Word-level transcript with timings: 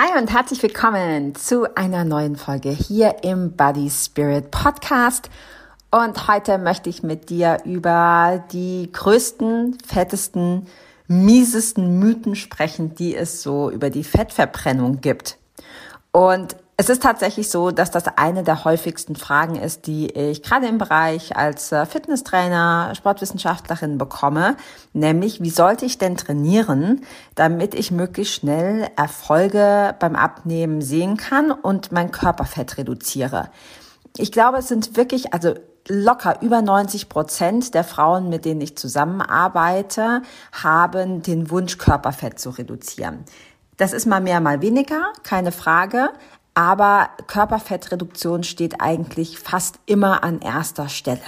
Hi 0.00 0.16
und 0.16 0.32
herzlich 0.32 0.62
willkommen 0.62 1.34
zu 1.34 1.74
einer 1.74 2.04
neuen 2.04 2.36
Folge 2.36 2.68
hier 2.68 3.16
im 3.24 3.56
Body 3.56 3.90
Spirit 3.90 4.52
Podcast. 4.52 5.28
Und 5.90 6.28
heute 6.28 6.56
möchte 6.58 6.88
ich 6.88 7.02
mit 7.02 7.30
dir 7.30 7.58
über 7.64 8.44
die 8.52 8.90
größten, 8.92 9.76
fettesten, 9.84 10.68
miesesten 11.08 11.98
Mythen 11.98 12.36
sprechen, 12.36 12.94
die 12.94 13.16
es 13.16 13.42
so 13.42 13.72
über 13.72 13.90
die 13.90 14.04
Fettverbrennung 14.04 15.00
gibt. 15.00 15.36
Und 16.12 16.54
es 16.80 16.88
ist 16.88 17.02
tatsächlich 17.02 17.50
so, 17.50 17.72
dass 17.72 17.90
das 17.90 18.04
eine 18.16 18.44
der 18.44 18.64
häufigsten 18.64 19.16
Fragen 19.16 19.56
ist, 19.56 19.88
die 19.88 20.10
ich 20.10 20.44
gerade 20.44 20.68
im 20.68 20.78
Bereich 20.78 21.36
als 21.36 21.72
äh, 21.72 21.84
Fitnesstrainer, 21.84 22.92
Sportwissenschaftlerin 22.94 23.98
bekomme, 23.98 24.56
nämlich 24.92 25.42
wie 25.42 25.50
sollte 25.50 25.86
ich 25.86 25.98
denn 25.98 26.16
trainieren, 26.16 27.00
damit 27.34 27.74
ich 27.74 27.90
möglichst 27.90 28.34
schnell 28.34 28.86
Erfolge 28.94 29.96
beim 29.98 30.14
Abnehmen 30.14 30.80
sehen 30.80 31.16
kann 31.16 31.50
und 31.50 31.90
mein 31.90 32.12
Körperfett 32.12 32.78
reduziere. 32.78 33.50
Ich 34.16 34.30
glaube, 34.30 34.58
es 34.58 34.68
sind 34.68 34.96
wirklich, 34.96 35.34
also 35.34 35.54
locker 35.88 36.42
über 36.42 36.62
90 36.62 37.08
Prozent 37.08 37.74
der 37.74 37.82
Frauen, 37.82 38.28
mit 38.28 38.44
denen 38.44 38.60
ich 38.60 38.76
zusammenarbeite, 38.76 40.22
haben 40.52 41.22
den 41.22 41.50
Wunsch, 41.50 41.76
Körperfett 41.76 42.38
zu 42.38 42.50
reduzieren. 42.50 43.24
Das 43.78 43.92
ist 43.92 44.06
mal 44.06 44.20
mehr, 44.20 44.40
mal 44.40 44.60
weniger, 44.60 45.12
keine 45.22 45.52
Frage. 45.52 46.10
Aber 46.58 47.10
Körperfettreduktion 47.28 48.42
steht 48.42 48.80
eigentlich 48.80 49.38
fast 49.38 49.78
immer 49.86 50.24
an 50.24 50.40
erster 50.40 50.88
Stelle. 50.88 51.20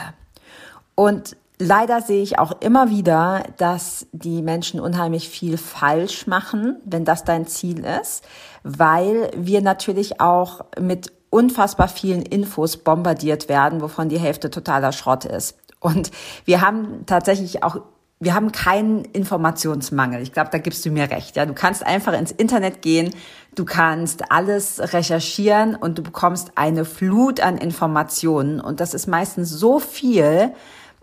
Und 0.97 1.37
leider 1.61 2.03
sehe 2.03 2.20
ich 2.20 2.41
auch 2.41 2.61
immer 2.61 2.91
wieder, 2.91 3.45
dass 3.56 4.09
die 4.11 4.42
Menschen 4.42 4.81
unheimlich 4.81 5.28
viel 5.28 5.56
falsch 5.56 6.27
machen, 6.27 6.81
wenn 6.84 7.05
das 7.05 7.22
dein 7.22 7.47
Ziel 7.47 7.84
ist, 7.84 8.25
weil 8.64 9.31
wir 9.37 9.62
natürlich 9.62 10.21
auch 10.21 10.65
mit 10.81 11.12
unfassbar 11.31 11.87
vielen 11.87 12.22
Infos 12.22 12.78
bombardiert 12.78 13.49
werden, 13.49 13.83
wovon 13.83 14.09
die 14.09 14.19
Hälfte 14.19 14.50
totaler 14.50 14.91
Schrott 14.91 15.27
ist. 15.27 15.56
Und 15.78 16.10
wir 16.44 16.60
haben 16.60 17.06
tatsächlich 17.06 17.62
auch 17.62 17.83
wir 18.22 18.34
haben 18.34 18.53
keinen 18.53 19.06
Informationsmangel. 19.06 20.20
Ich 20.20 20.32
glaube, 20.32 20.50
da 20.53 20.58
gibst 20.58 20.84
du 20.84 20.91
mir 20.91 21.10
recht. 21.10 21.36
Ja, 21.36 21.47
du 21.47 21.54
kannst 21.54 21.84
einfach 21.84 22.12
ins 22.12 22.31
Internet 22.31 22.82
gehen, 22.82 23.14
du 23.54 23.64
kannst 23.64 24.31
alles 24.31 24.78
recherchieren 24.92 25.75
und 25.75 25.97
du 25.97 26.03
bekommst 26.03 26.53
eine 26.54 26.84
Flut 26.84 27.41
an 27.41 27.56
Informationen. 27.56 28.60
Und 28.60 28.80
das 28.80 28.92
ist 28.92 29.06
meistens 29.06 29.48
so 29.48 29.78
viel, 29.78 30.53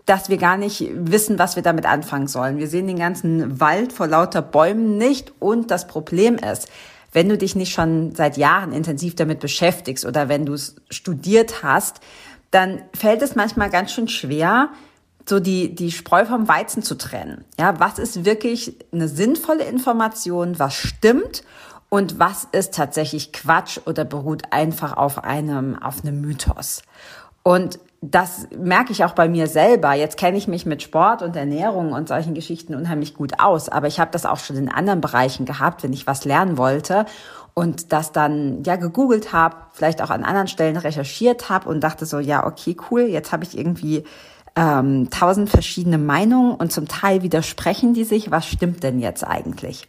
dass 0.06 0.28
wir 0.28 0.36
gar 0.36 0.56
nicht 0.56 0.90
wissen, 0.94 1.40
was 1.40 1.56
wir 1.56 1.64
damit 1.64 1.86
anfangen 1.86 2.28
sollen. 2.28 2.58
Wir 2.58 2.68
sehen 2.68 2.86
den 2.86 3.00
ganzen 3.00 3.60
Wald 3.60 3.92
vor 3.92 4.06
lauter 4.06 4.40
Bäumen 4.40 4.96
nicht. 4.96 5.32
Und 5.40 5.72
das 5.72 5.88
Problem 5.88 6.36
ist, 6.36 6.68
wenn 7.12 7.28
du 7.28 7.36
dich 7.36 7.56
nicht 7.56 7.72
schon 7.72 8.14
seit 8.14 8.36
Jahren 8.36 8.72
intensiv 8.72 9.16
damit 9.16 9.40
beschäftigst 9.40 10.06
oder 10.06 10.28
wenn 10.28 10.46
du 10.46 10.54
es 10.54 10.76
studiert 10.88 11.64
hast, 11.64 12.00
dann 12.52 12.80
fällt 12.94 13.22
es 13.22 13.34
manchmal 13.34 13.70
ganz 13.70 13.92
schön 13.92 14.08
schwer, 14.08 14.70
so 15.28 15.40
die, 15.40 15.74
die 15.74 15.92
Spreu 15.92 16.24
vom 16.24 16.48
Weizen 16.48 16.82
zu 16.82 16.96
trennen. 16.96 17.44
Ja, 17.58 17.78
was 17.80 17.98
ist 17.98 18.24
wirklich 18.24 18.76
eine 18.92 19.08
sinnvolle 19.08 19.64
Information, 19.64 20.58
was 20.58 20.74
stimmt 20.74 21.42
und 21.88 22.18
was 22.18 22.46
ist 22.52 22.74
tatsächlich 22.74 23.32
Quatsch 23.32 23.78
oder 23.86 24.04
beruht 24.04 24.52
einfach 24.52 24.96
auf 24.96 25.24
einem, 25.24 25.76
auf 25.76 26.02
einem 26.02 26.20
Mythos. 26.20 26.82
Und 27.42 27.78
das 28.00 28.46
merke 28.56 28.92
ich 28.92 29.04
auch 29.04 29.12
bei 29.12 29.28
mir 29.28 29.48
selber. 29.48 29.92
Jetzt 29.94 30.16
kenne 30.16 30.38
ich 30.38 30.46
mich 30.46 30.66
mit 30.66 30.82
Sport 30.82 31.22
und 31.22 31.34
Ernährung 31.34 31.92
und 31.92 32.08
solchen 32.08 32.34
Geschichten 32.34 32.74
unheimlich 32.74 33.14
gut 33.14 33.40
aus, 33.40 33.68
aber 33.68 33.88
ich 33.88 33.98
habe 33.98 34.10
das 34.12 34.24
auch 34.24 34.38
schon 34.38 34.56
in 34.56 34.70
anderen 34.70 35.00
Bereichen 35.00 35.46
gehabt, 35.46 35.82
wenn 35.82 35.92
ich 35.92 36.06
was 36.06 36.24
lernen 36.24 36.58
wollte 36.58 37.06
und 37.54 37.92
das 37.92 38.12
dann 38.12 38.62
ja 38.62 38.76
gegoogelt 38.76 39.32
habe, 39.32 39.56
vielleicht 39.72 40.00
auch 40.00 40.10
an 40.10 40.22
anderen 40.22 40.46
Stellen 40.46 40.76
recherchiert 40.76 41.48
habe 41.48 41.68
und 41.68 41.80
dachte 41.80 42.06
so, 42.06 42.20
ja, 42.20 42.46
okay, 42.46 42.76
cool, 42.90 43.00
jetzt 43.00 43.32
habe 43.32 43.42
ich 43.42 43.58
irgendwie 43.58 44.04
ähm, 44.58 45.08
tausend 45.10 45.48
verschiedene 45.48 45.98
Meinungen 45.98 46.56
und 46.56 46.72
zum 46.72 46.88
Teil 46.88 47.22
widersprechen 47.22 47.94
die 47.94 48.02
sich. 48.02 48.32
Was 48.32 48.48
stimmt 48.48 48.82
denn 48.82 48.98
jetzt 48.98 49.22
eigentlich? 49.22 49.86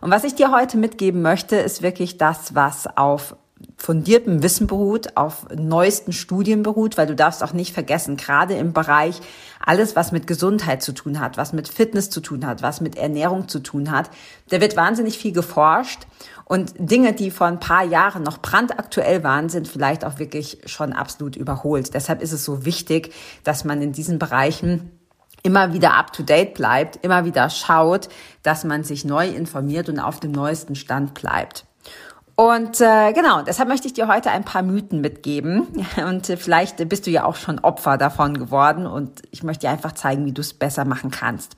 Und 0.00 0.10
was 0.10 0.24
ich 0.24 0.34
dir 0.34 0.50
heute 0.50 0.76
mitgeben 0.76 1.22
möchte, 1.22 1.54
ist 1.54 1.82
wirklich 1.82 2.18
das, 2.18 2.56
was 2.56 2.88
auf 2.96 3.36
fundiertem 3.76 4.42
Wissen 4.42 4.66
beruht, 4.66 5.16
auf 5.16 5.46
neuesten 5.54 6.12
Studien 6.12 6.64
beruht, 6.64 6.96
weil 6.96 7.06
du 7.06 7.14
darfst 7.14 7.44
auch 7.44 7.52
nicht 7.52 7.72
vergessen, 7.72 8.16
gerade 8.16 8.54
im 8.54 8.72
Bereich 8.72 9.20
alles, 9.64 9.94
was 9.94 10.10
mit 10.10 10.26
Gesundheit 10.26 10.82
zu 10.82 10.92
tun 10.92 11.20
hat, 11.20 11.36
was 11.36 11.52
mit 11.52 11.68
Fitness 11.68 12.10
zu 12.10 12.20
tun 12.20 12.46
hat, 12.46 12.62
was 12.62 12.80
mit 12.80 12.96
Ernährung 12.96 13.48
zu 13.48 13.60
tun 13.60 13.90
hat, 13.90 14.10
da 14.48 14.60
wird 14.60 14.76
wahnsinnig 14.76 15.18
viel 15.18 15.32
geforscht 15.32 16.06
und 16.48 16.72
Dinge, 16.78 17.12
die 17.12 17.30
vor 17.30 17.46
ein 17.46 17.60
paar 17.60 17.84
Jahren 17.84 18.22
noch 18.22 18.38
brandaktuell 18.38 19.22
waren, 19.22 19.48
sind 19.50 19.68
vielleicht 19.68 20.04
auch 20.04 20.18
wirklich 20.18 20.58
schon 20.64 20.94
absolut 20.94 21.36
überholt. 21.36 21.92
Deshalb 21.92 22.22
ist 22.22 22.32
es 22.32 22.44
so 22.44 22.64
wichtig, 22.64 23.12
dass 23.44 23.64
man 23.64 23.82
in 23.82 23.92
diesen 23.92 24.18
Bereichen 24.18 24.90
immer 25.42 25.72
wieder 25.72 25.94
up 25.94 26.12
to 26.12 26.22
date 26.22 26.54
bleibt, 26.54 27.04
immer 27.04 27.24
wieder 27.24 27.50
schaut, 27.50 28.08
dass 28.42 28.64
man 28.64 28.82
sich 28.82 29.04
neu 29.04 29.28
informiert 29.28 29.88
und 29.88 30.00
auf 30.00 30.20
dem 30.20 30.32
neuesten 30.32 30.74
Stand 30.74 31.14
bleibt. 31.14 31.66
Und 32.40 32.80
äh, 32.80 33.12
genau, 33.14 33.42
deshalb 33.42 33.68
möchte 33.68 33.88
ich 33.88 33.94
dir 33.94 34.06
heute 34.06 34.30
ein 34.30 34.44
paar 34.44 34.62
Mythen 34.62 35.00
mitgeben. 35.00 35.66
Und 35.96 36.30
äh, 36.30 36.36
vielleicht 36.36 36.88
bist 36.88 37.04
du 37.08 37.10
ja 37.10 37.24
auch 37.24 37.34
schon 37.34 37.58
Opfer 37.58 37.98
davon 37.98 38.38
geworden. 38.38 38.86
Und 38.86 39.22
ich 39.32 39.42
möchte 39.42 39.66
dir 39.66 39.72
einfach 39.72 39.90
zeigen, 39.90 40.24
wie 40.24 40.30
du 40.30 40.40
es 40.40 40.54
besser 40.54 40.84
machen 40.84 41.10
kannst. 41.10 41.56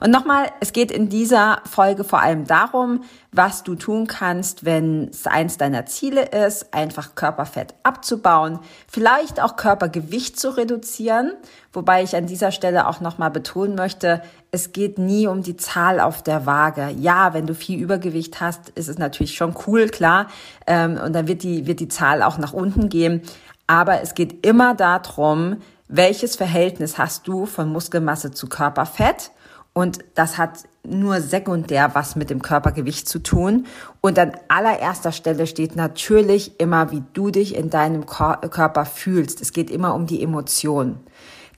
Und 0.00 0.10
nochmal, 0.10 0.48
es 0.60 0.74
geht 0.74 0.90
in 0.90 1.08
dieser 1.08 1.62
Folge 1.64 2.04
vor 2.04 2.20
allem 2.20 2.46
darum, 2.46 3.04
was 3.30 3.62
du 3.62 3.74
tun 3.74 4.06
kannst, 4.06 4.64
wenn 4.64 5.08
es 5.08 5.26
eins 5.26 5.58
deiner 5.58 5.84
Ziele 5.84 6.22
ist, 6.22 6.72
einfach 6.72 7.14
Körperfett 7.14 7.74
abzubauen, 7.82 8.58
vielleicht 8.90 9.40
auch 9.40 9.56
Körpergewicht 9.56 10.40
zu 10.40 10.56
reduzieren, 10.56 11.32
wobei 11.72 12.02
ich 12.02 12.16
an 12.16 12.26
dieser 12.26 12.52
Stelle 12.52 12.86
auch 12.86 13.00
nochmal 13.00 13.30
betonen 13.30 13.74
möchte, 13.74 14.22
es 14.50 14.72
geht 14.72 14.98
nie 14.98 15.26
um 15.26 15.42
die 15.42 15.56
Zahl 15.56 16.00
auf 16.00 16.22
der 16.22 16.46
Waage. 16.46 16.88
Ja, 16.98 17.34
wenn 17.34 17.46
du 17.46 17.54
viel 17.54 17.78
Übergewicht 17.78 18.40
hast, 18.40 18.70
ist 18.70 18.88
es 18.88 18.96
natürlich 18.96 19.34
schon 19.34 19.54
cool, 19.66 19.88
klar, 19.88 20.28
ähm, 20.66 20.98
und 21.04 21.12
dann 21.12 21.28
wird 21.28 21.42
die, 21.42 21.66
wird 21.66 21.80
die 21.80 21.88
Zahl 21.88 22.22
auch 22.22 22.38
nach 22.38 22.54
unten 22.54 22.88
gehen, 22.88 23.22
aber 23.66 24.00
es 24.00 24.14
geht 24.14 24.46
immer 24.46 24.74
darum, 24.74 25.58
welches 25.88 26.36
Verhältnis 26.36 26.96
hast 26.96 27.28
du 27.28 27.44
von 27.44 27.70
Muskelmasse 27.70 28.30
zu 28.30 28.48
Körperfett 28.48 29.32
und 29.72 29.98
das 30.14 30.38
hat 30.38 30.64
nur 30.82 31.20
sekundär 31.20 31.94
was 31.94 32.16
mit 32.16 32.30
dem 32.30 32.42
Körpergewicht 32.42 33.08
zu 33.08 33.20
tun. 33.20 33.66
Und 34.00 34.18
an 34.18 34.32
allererster 34.48 35.12
Stelle 35.12 35.46
steht 35.46 35.76
natürlich 35.76 36.60
immer, 36.60 36.90
wie 36.90 37.02
du 37.12 37.30
dich 37.30 37.54
in 37.54 37.70
deinem 37.70 38.06
Körper 38.06 38.84
fühlst. 38.86 39.40
Es 39.40 39.52
geht 39.52 39.70
immer 39.70 39.94
um 39.94 40.06
die 40.06 40.22
Emotion. 40.22 40.98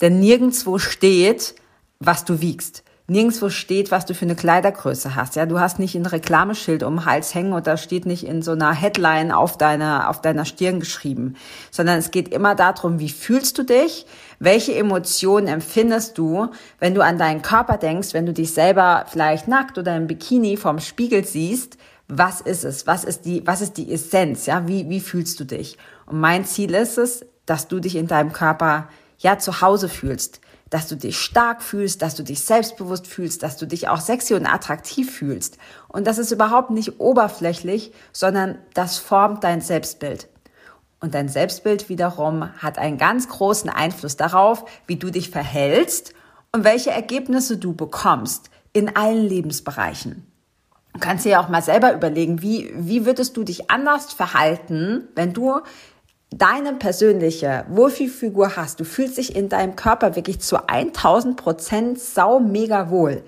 Denn 0.01 0.21
nirgendwo 0.21 0.79
steht, 0.79 1.55
was 1.99 2.25
du 2.25 2.41
wiegst 2.41 2.83
nirgendwo 3.11 3.51
steht, 3.51 3.91
was 3.91 4.07
du 4.07 4.15
für 4.15 4.25
eine 4.25 4.37
Kleidergröße 4.37 5.17
hast. 5.17 5.35
Ja, 5.35 5.45
du 5.45 5.59
hast 5.59 5.81
nicht 5.81 5.97
ein 5.97 6.07
Reklameschild 6.07 6.85
um 6.85 6.97
den 6.97 7.05
Hals 7.07 7.35
hängen 7.35 7.53
und 7.53 7.67
da 7.67 7.77
steht 7.77 8.07
nicht 8.07 8.25
in 8.25 8.41
so 8.41 8.53
einer 8.53 8.73
Headline 8.73 9.33
auf 9.33 9.59
deiner, 9.59 10.09
auf 10.09 10.23
deiner 10.23 10.45
Stirn 10.45 10.79
geschrieben, 10.79 11.35
sondern 11.73 11.99
es 11.99 12.13
geht 12.13 12.29
immer 12.29 12.55
darum, 12.55 13.01
wie 13.01 13.09
fühlst 13.09 13.59
du 13.59 13.65
dich? 13.65 14.07
Welche 14.41 14.75
Emotionen 14.75 15.47
empfindest 15.47 16.19
du, 16.19 16.49
wenn 16.79 16.95
du 16.95 17.03
an 17.03 17.19
deinen 17.19 17.43
Körper 17.43 17.77
denkst, 17.77 18.15
wenn 18.15 18.27
du 18.27 18.33
dich 18.33 18.53
selber 18.53 19.05
vielleicht 19.09 19.47
nackt 19.47 19.79
oder 19.79 19.97
im 19.97 20.07
Bikini 20.09 20.57
vorm 20.57 20.81
Spiegel 20.81 21.25
siehst? 21.25 21.77
was 22.11 22.41
ist 22.41 22.65
es? 22.65 22.87
Was 22.87 23.05
ist 23.05 23.25
die, 23.25 23.47
was 23.47 23.61
ist 23.61 23.77
die 23.77 23.93
Essenz? 23.93 24.47
Ja, 24.47 24.67
wie, 24.67 24.89
wie 24.91 25.01
fühlst 25.01 25.39
du 25.41 25.45
dich? 25.45 25.79
Und 26.07 26.21
mein 26.21 26.45
Ziel 26.45 26.75
ist 26.75 26.99
es, 26.99 27.25
dass 27.47 27.69
du 27.69 27.81
dich 27.81 27.97
in 27.97 28.09
deinem 28.09 28.33
Körper 28.33 28.89
ja 29.19 29.39
zu 29.39 29.61
Hause 29.61 29.89
fühlst, 29.89 30.41
dass 30.71 30.89
du 30.89 30.97
dich 30.97 31.19
stark 31.19 31.63
fühlst, 31.63 32.03
dass 32.03 32.17
du 32.17 32.23
dich 32.23 32.41
selbstbewusst 32.41 33.07
fühlst, 33.07 33.43
dass 33.43 33.57
du 33.57 33.67
dich 33.67 33.89
auch 33.89 34.01
sexy 34.01 34.35
und 34.35 34.47
attraktiv 34.47 35.11
fühlst. 35.11 35.57
Und 35.89 36.07
das 36.07 36.19
ist 36.19 36.33
überhaupt 36.33 36.71
nicht 36.71 37.01
oberflächlich, 37.01 37.93
sondern 38.13 38.59
das 38.75 38.99
formt 38.99 39.45
dein 39.45 39.61
Selbstbild. 39.61 40.29
Und 41.01 41.15
dein 41.15 41.29
Selbstbild 41.29 41.89
wiederum 41.89 42.53
hat 42.59 42.79
einen 42.79 42.99
ganz 42.99 43.29
großen 43.29 43.71
Einfluss 43.71 44.17
darauf, 44.17 44.65
wie 44.87 44.97
du 44.97 45.11
dich 45.11 45.31
verhältst 45.31 46.13
und 46.53 46.65
welche 46.65 46.91
Ergebnisse 46.91 47.57
du 47.57 47.75
bekommst 47.75 48.51
in 48.73 48.95
allen 48.95 49.27
Lebensbereichen. 49.27 50.27
Du 50.93 51.01
kannst 51.01 51.25
dir 51.25 51.31
ja 51.31 51.43
auch 51.43 51.49
mal 51.49 51.63
selber 51.63 51.95
überlegen, 51.95 52.43
wie, 52.43 52.71
wie 52.75 53.07
würdest 53.07 53.37
du 53.37 53.45
dich 53.45 53.71
anders 53.71 54.13
verhalten, 54.13 55.09
wenn 55.15 55.33
du 55.33 55.61
deine 56.31 56.75
persönliche 56.75 57.65
Wohlfühlfigur 57.69 58.57
hast, 58.57 58.81
du 58.81 58.85
fühlst 58.85 59.19
dich 59.19 59.35
in 59.35 59.49
deinem 59.49 59.77
Körper 59.77 60.17
wirklich 60.17 60.41
zu 60.41 60.69
1000 60.69 61.37
Prozent 61.37 61.99
sau 61.99 62.41
mega 62.41 62.91
wohl. 62.91 63.23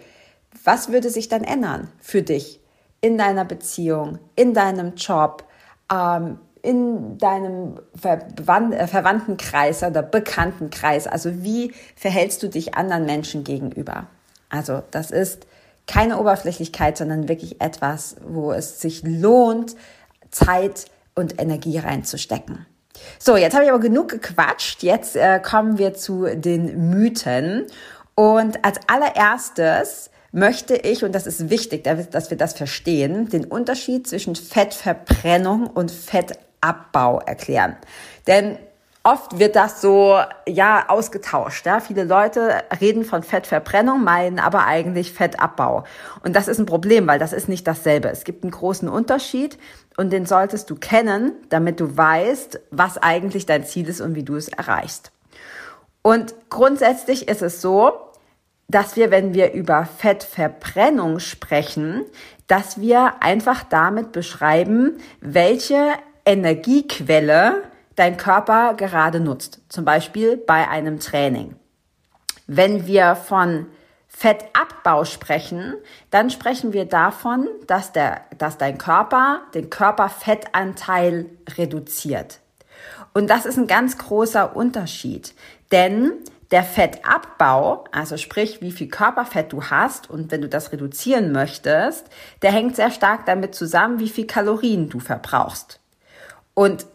Was 0.65 0.91
würde 0.91 1.11
sich 1.11 1.29
dann 1.29 1.43
ändern 1.43 1.89
für 2.01 2.23
dich 2.23 2.61
in 3.01 3.19
deiner 3.19 3.45
Beziehung, 3.45 4.19
in 4.37 4.55
deinem 4.55 4.95
Job, 4.95 5.45
ähm, 5.93 6.39
in 6.63 7.19
deinem 7.19 7.81
äh, 8.03 8.87
Verwandtenkreis 8.87 9.83
oder 9.83 10.03
Bekanntenkreis? 10.03 11.07
Also 11.07 11.43
wie 11.43 11.73
verhältst 11.97 12.43
du 12.43 12.49
dich 12.49 12.75
anderen 12.75 13.05
Menschen 13.05 13.45
gegenüber? 13.45 14.07
Also 14.49 14.83
das 14.91 15.11
ist 15.11 15.47
keine 15.87 16.19
Oberflächlichkeit, 16.19 16.97
sondern 16.97 17.29
wirklich 17.29 17.61
etwas, 17.61 18.17
wo 18.25 18.53
es 18.53 18.81
sich 18.81 19.03
lohnt, 19.05 19.75
Zeit 20.31 20.87
und 21.15 21.41
Energie 21.41 21.79
reinzustecken. 21.79 22.67
So, 23.19 23.37
jetzt 23.37 23.55
habe 23.55 23.65
ich 23.65 23.71
aber 23.71 23.81
genug 23.81 24.09
gequatscht. 24.09 24.83
Jetzt 24.83 25.17
äh, 25.17 25.41
kommen 25.41 25.79
wir 25.79 25.95
zu 25.95 26.27
den 26.35 26.91
Mythen. 26.91 27.67
Und 28.15 28.65
als 28.65 28.79
allererstes 28.87 30.11
möchte 30.31 30.75
ich, 30.77 31.05
und 31.05 31.15
das 31.15 31.27
ist 31.27 31.51
wichtig, 31.51 31.85
dass 31.85 32.31
wir 32.31 32.37
das 32.37 32.55
verstehen, 32.55 33.29
den 33.29 33.45
Unterschied 33.45 34.07
zwischen 34.07 34.35
Fettverbrennung 34.35 35.67
und 35.67 35.91
Fettabbau 36.63 37.21
erklären. 37.21 37.77
Denn 38.27 38.59
Oft 39.05 39.41
wird 39.41 39.57
das 39.57 39.81
so, 39.81 40.17
ja, 40.47 40.85
ausgetauscht. 40.87 41.67
Ja? 41.67 41.81
Viele 41.81 42.05
Leute 42.05 42.63
reden 42.81 43.05
von 43.05 43.25
Fettverbrennung, 43.25 44.05
meinen 44.05 44.39
aber 44.39 44.65
eigentlich 44.67 45.13
Fettabbau. 45.13 45.83
Und 46.23 46.37
das 46.37 46.47
ist 46.47 46.61
ein 46.61 46.67
Problem, 46.67 47.09
weil 47.09 47.19
das 47.19 47.33
ist 47.33 47.49
nicht 47.49 47.67
dasselbe. 47.67 48.11
Es 48.11 48.23
gibt 48.23 48.45
einen 48.45 48.53
großen 48.53 48.89
Unterschied 48.89 49.59
und 49.97 50.13
den 50.13 50.25
solltest 50.25 50.71
du 50.71 50.77
kennen, 50.77 51.33
damit 51.49 51.81
du 51.81 51.97
weißt, 51.97 52.61
was 52.71 52.97
eigentlich 52.97 53.45
dein 53.45 53.65
Ziel 53.65 53.89
ist 53.89 54.01
und 54.01 54.15
wie 54.15 54.23
du 54.23 54.37
es 54.37 54.47
erreichst. 54.47 55.11
Und 56.03 56.37
grundsätzlich 56.49 57.27
ist 57.27 57.43
es 57.43 57.61
so, 57.61 57.91
dass 58.69 58.95
wir, 58.95 59.11
wenn 59.11 59.35
wir 59.35 59.53
über 59.53 59.85
Fettverbrennung 59.85 61.19
sprechen, 61.19 62.05
dass 62.47 62.81
wir 62.81 63.15
einfach 63.19 63.65
damit 63.65 64.13
beschreiben, 64.13 64.99
welche 65.21 65.95
Energiequelle 66.25 67.63
dein 67.97 68.17
Körper 68.17 68.75
gerade 68.75 69.21
nutzt. 69.21 69.61
Zum 69.69 69.85
Beispiel 69.85 70.37
bei 70.37 70.69
einem 70.69 71.01
Training. 71.01 71.57
Wenn 72.47 72.87
wir 72.87 73.17
von 73.17 73.67
Fettabbau 74.09 75.05
sprechen, 75.05 75.75
dann 76.11 76.31
sprechen 76.31 76.73
wir 76.73 76.85
davon, 76.85 77.49
dass, 77.67 77.93
der, 77.93 78.23
dass 78.37 78.59
dein 78.59 78.79
Körper 78.79 79.41
den 79.55 79.71
Körperfettanteil 79.71 81.27
reduziert. 81.57 82.41
Und 83.15 83.29
das 83.29 83.47
ist 83.47 83.59
ein 83.59 83.67
ganz 83.67 83.99
großer 83.99 84.55
Unterschied, 84.55 85.35
denn 85.71 86.13
der 86.51 86.63
Fettabbau, 86.63 87.85
also 87.93 88.19
sprich, 88.19 88.61
wie 88.61 88.73
viel 88.73 88.89
Körperfett 88.89 89.53
du 89.53 89.65
hast 89.65 90.11
und 90.11 90.31
wenn 90.31 90.43
du 90.43 90.49
das 90.49 90.71
reduzieren 90.71 91.33
möchtest, 91.33 92.07
der 92.43 92.53
hängt 92.53 92.77
sehr 92.77 92.91
stark 92.91 93.25
damit 93.25 93.55
zusammen, 93.55 93.99
wie 93.99 94.11
viel 94.11 94.27
Kalorien 94.27 94.91
du 94.91 95.01
verbrauchst. 95.01 95.82
Und 96.55 96.87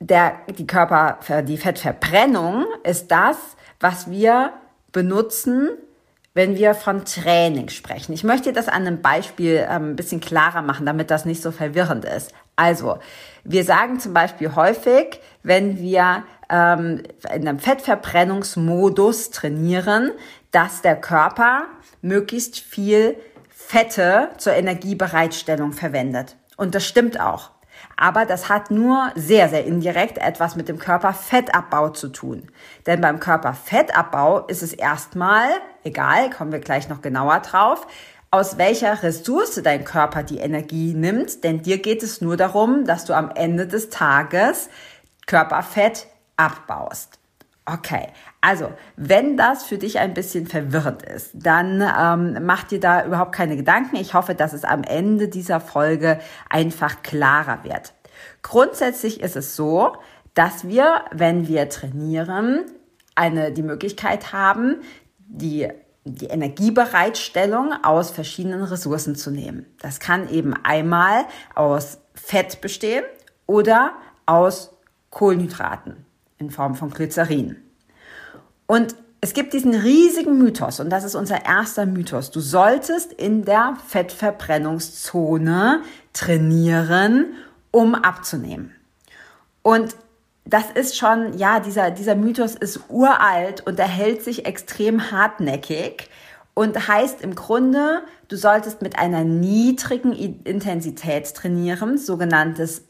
der, 0.00 0.34
die 0.48 0.66
Körper, 0.66 1.18
die 1.42 1.56
Fettverbrennung 1.56 2.66
ist 2.82 3.10
das, 3.10 3.36
was 3.80 4.10
wir 4.10 4.52
benutzen, 4.92 5.70
wenn 6.34 6.56
wir 6.56 6.74
von 6.74 7.04
Training 7.04 7.68
sprechen. 7.68 8.12
Ich 8.12 8.24
möchte 8.24 8.52
das 8.52 8.68
an 8.68 8.86
einem 8.86 9.00
Beispiel 9.00 9.66
ähm, 9.70 9.90
ein 9.90 9.96
bisschen 9.96 10.20
klarer 10.20 10.62
machen, 10.62 10.84
damit 10.84 11.10
das 11.10 11.24
nicht 11.24 11.40
so 11.40 11.52
verwirrend 11.52 12.04
ist. 12.04 12.32
Also, 12.56 12.98
wir 13.44 13.64
sagen 13.64 14.00
zum 14.00 14.14
Beispiel 14.14 14.54
häufig, 14.54 15.20
wenn 15.44 15.78
wir 15.78 16.24
ähm, 16.50 17.02
in 17.32 17.48
einem 17.48 17.60
Fettverbrennungsmodus 17.60 19.30
trainieren, 19.30 20.10
dass 20.50 20.82
der 20.82 20.96
Körper 20.96 21.66
möglichst 22.02 22.58
viel 22.58 23.16
Fette 23.48 24.30
zur 24.36 24.54
Energiebereitstellung 24.54 25.72
verwendet. 25.72 26.36
Und 26.56 26.74
das 26.74 26.86
stimmt 26.86 27.18
auch. 27.20 27.50
Aber 27.96 28.26
das 28.26 28.48
hat 28.48 28.70
nur 28.70 29.12
sehr, 29.14 29.48
sehr 29.48 29.64
indirekt 29.64 30.18
etwas 30.18 30.56
mit 30.56 30.68
dem 30.68 30.78
Körperfettabbau 30.78 31.90
zu 31.90 32.08
tun. 32.08 32.50
Denn 32.86 33.00
beim 33.00 33.20
Körperfettabbau 33.20 34.46
ist 34.46 34.62
es 34.62 34.72
erstmal, 34.72 35.48
egal, 35.84 36.30
kommen 36.30 36.52
wir 36.52 36.60
gleich 36.60 36.88
noch 36.88 37.02
genauer 37.02 37.40
drauf, 37.40 37.86
aus 38.30 38.58
welcher 38.58 39.02
Ressource 39.04 39.60
dein 39.62 39.84
Körper 39.84 40.24
die 40.24 40.38
Energie 40.38 40.92
nimmt, 40.92 41.44
denn 41.44 41.62
dir 41.62 41.78
geht 41.78 42.02
es 42.02 42.20
nur 42.20 42.36
darum, 42.36 42.84
dass 42.84 43.04
du 43.04 43.14
am 43.14 43.30
Ende 43.30 43.68
des 43.68 43.90
Tages 43.90 44.68
Körperfett 45.26 46.08
abbaust. 46.36 47.20
Okay, 47.66 48.08
also 48.42 48.70
wenn 48.96 49.38
das 49.38 49.64
für 49.64 49.78
dich 49.78 49.98
ein 49.98 50.12
bisschen 50.12 50.46
verwirrend 50.46 51.02
ist, 51.02 51.30
dann 51.32 51.80
ähm, 51.80 52.44
mach 52.44 52.64
dir 52.64 52.78
da 52.78 53.06
überhaupt 53.06 53.34
keine 53.34 53.56
Gedanken. 53.56 53.96
Ich 53.96 54.12
hoffe, 54.12 54.34
dass 54.34 54.52
es 54.52 54.64
am 54.64 54.82
Ende 54.82 55.28
dieser 55.28 55.60
Folge 55.60 56.20
einfach 56.50 57.02
klarer 57.02 57.64
wird. 57.64 57.94
Grundsätzlich 58.42 59.20
ist 59.20 59.34
es 59.34 59.56
so, 59.56 59.96
dass 60.34 60.68
wir, 60.68 61.06
wenn 61.10 61.48
wir 61.48 61.70
trainieren, 61.70 62.66
eine, 63.14 63.50
die 63.50 63.62
Möglichkeit 63.62 64.34
haben, 64.34 64.82
die 65.18 65.68
die 66.06 66.26
Energiebereitstellung 66.26 67.72
aus 67.82 68.10
verschiedenen 68.10 68.62
Ressourcen 68.62 69.16
zu 69.16 69.30
nehmen. 69.30 69.64
Das 69.80 70.00
kann 70.00 70.28
eben 70.28 70.52
einmal 70.62 71.24
aus 71.54 71.96
Fett 72.14 72.60
bestehen 72.60 73.04
oder 73.46 73.94
aus 74.26 74.76
Kohlenhydraten 75.08 76.04
in 76.38 76.50
Form 76.50 76.74
von 76.74 76.90
Glycerin. 76.90 77.56
Und 78.66 78.94
es 79.20 79.32
gibt 79.32 79.54
diesen 79.54 79.74
riesigen 79.74 80.36
Mythos 80.36 80.80
und 80.80 80.90
das 80.90 81.02
ist 81.04 81.14
unser 81.14 81.46
erster 81.46 81.86
Mythos. 81.86 82.30
Du 82.30 82.40
solltest 82.40 83.12
in 83.12 83.44
der 83.44 83.76
Fettverbrennungszone 83.86 85.82
trainieren, 86.12 87.34
um 87.70 87.94
abzunehmen. 87.94 88.74
Und 89.62 89.96
das 90.44 90.64
ist 90.74 90.98
schon, 90.98 91.38
ja, 91.38 91.58
dieser, 91.60 91.90
dieser 91.90 92.16
Mythos 92.16 92.54
ist 92.54 92.80
uralt 92.90 93.66
und 93.66 93.78
er 93.78 93.88
hält 93.88 94.22
sich 94.22 94.44
extrem 94.44 95.10
hartnäckig 95.10 96.10
und 96.52 96.86
heißt 96.86 97.22
im 97.22 97.34
Grunde, 97.34 98.02
du 98.28 98.36
solltest 98.36 98.82
mit 98.82 98.98
einer 98.98 99.24
niedrigen 99.24 100.12
Intensität 100.12 101.34
trainieren, 101.34 101.96
sogenanntes 101.96 102.82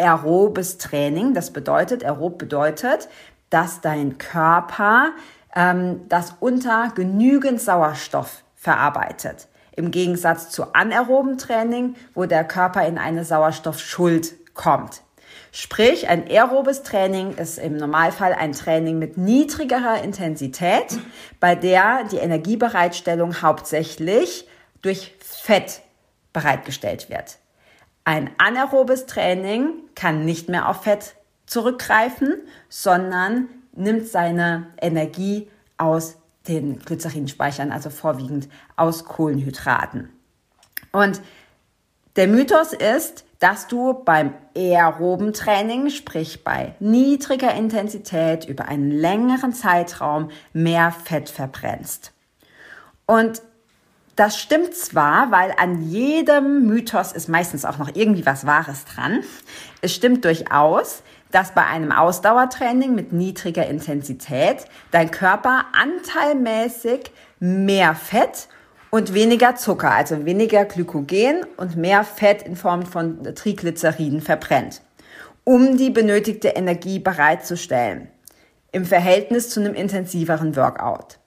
aerobes 0.00 0.78
Training. 0.78 1.34
Das 1.34 1.52
bedeutet, 1.52 2.04
aerob 2.04 2.38
bedeutet, 2.38 3.08
dass 3.50 3.80
dein 3.80 4.18
Körper 4.18 5.10
ähm, 5.54 6.02
das 6.08 6.34
unter 6.40 6.92
genügend 6.94 7.60
Sauerstoff 7.60 8.42
verarbeitet. 8.54 9.48
Im 9.76 9.90
Gegensatz 9.90 10.50
zu 10.50 10.74
anaeroben 10.74 11.38
Training, 11.38 11.94
wo 12.14 12.26
der 12.26 12.44
Körper 12.44 12.86
in 12.86 12.98
eine 12.98 13.24
Sauerstoffschuld 13.24 14.54
kommt. 14.54 15.02
Sprich, 15.52 16.08
ein 16.08 16.28
aerobes 16.28 16.82
Training 16.82 17.36
ist 17.36 17.58
im 17.58 17.76
Normalfall 17.76 18.34
ein 18.34 18.52
Training 18.52 18.98
mit 18.98 19.16
niedrigerer 19.16 20.02
Intensität, 20.02 20.98
bei 21.40 21.54
der 21.54 22.04
die 22.04 22.18
Energiebereitstellung 22.18 23.42
hauptsächlich 23.42 24.46
durch 24.82 25.14
Fett 25.18 25.80
bereitgestellt 26.32 27.10
wird. 27.10 27.39
Ein 28.10 28.32
anaerobes 28.38 29.06
Training 29.06 29.72
kann 29.94 30.24
nicht 30.24 30.48
mehr 30.48 30.68
auf 30.68 30.82
Fett 30.82 31.14
zurückgreifen, 31.46 32.40
sondern 32.68 33.48
nimmt 33.70 34.08
seine 34.08 34.66
Energie 34.82 35.48
aus 35.76 36.16
den 36.48 36.80
Glycerinspeichern, 36.80 37.70
also 37.70 37.88
vorwiegend 37.88 38.48
aus 38.74 39.04
Kohlenhydraten. 39.04 40.10
Und 40.90 41.20
der 42.16 42.26
Mythos 42.26 42.72
ist, 42.72 43.26
dass 43.38 43.68
du 43.68 44.02
beim 44.02 44.34
aeroben 44.56 45.32
Training, 45.32 45.88
sprich 45.88 46.42
bei 46.42 46.74
niedriger 46.80 47.54
Intensität 47.54 48.44
über 48.44 48.66
einen 48.66 48.90
längeren 48.90 49.52
Zeitraum 49.52 50.32
mehr 50.52 50.90
Fett 50.90 51.28
verbrennst. 51.28 52.10
Und 53.06 53.40
das 54.20 54.38
stimmt 54.38 54.74
zwar, 54.74 55.30
weil 55.30 55.54
an 55.56 55.80
jedem 55.88 56.66
Mythos 56.66 57.12
ist 57.12 57.30
meistens 57.30 57.64
auch 57.64 57.78
noch 57.78 57.88
irgendwie 57.94 58.26
was 58.26 58.44
Wahres 58.44 58.84
dran. 58.84 59.24
Es 59.80 59.94
stimmt 59.94 60.26
durchaus, 60.26 61.02
dass 61.30 61.52
bei 61.52 61.64
einem 61.64 61.90
Ausdauertraining 61.90 62.94
mit 62.94 63.14
niedriger 63.14 63.66
Intensität 63.66 64.66
dein 64.90 65.10
Körper 65.10 65.64
anteilmäßig 65.72 67.12
mehr 67.38 67.94
Fett 67.94 68.48
und 68.90 69.14
weniger 69.14 69.56
Zucker, 69.56 69.92
also 69.92 70.26
weniger 70.26 70.66
Glykogen 70.66 71.46
und 71.56 71.76
mehr 71.76 72.04
Fett 72.04 72.42
in 72.42 72.56
Form 72.56 72.84
von 72.84 73.22
Triglyceriden 73.34 74.20
verbrennt, 74.20 74.82
um 75.44 75.78
die 75.78 75.88
benötigte 75.88 76.48
Energie 76.48 76.98
bereitzustellen 76.98 78.08
im 78.70 78.84
Verhältnis 78.84 79.48
zu 79.48 79.60
einem 79.60 79.72
intensiveren 79.72 80.56
Workout. 80.56 81.18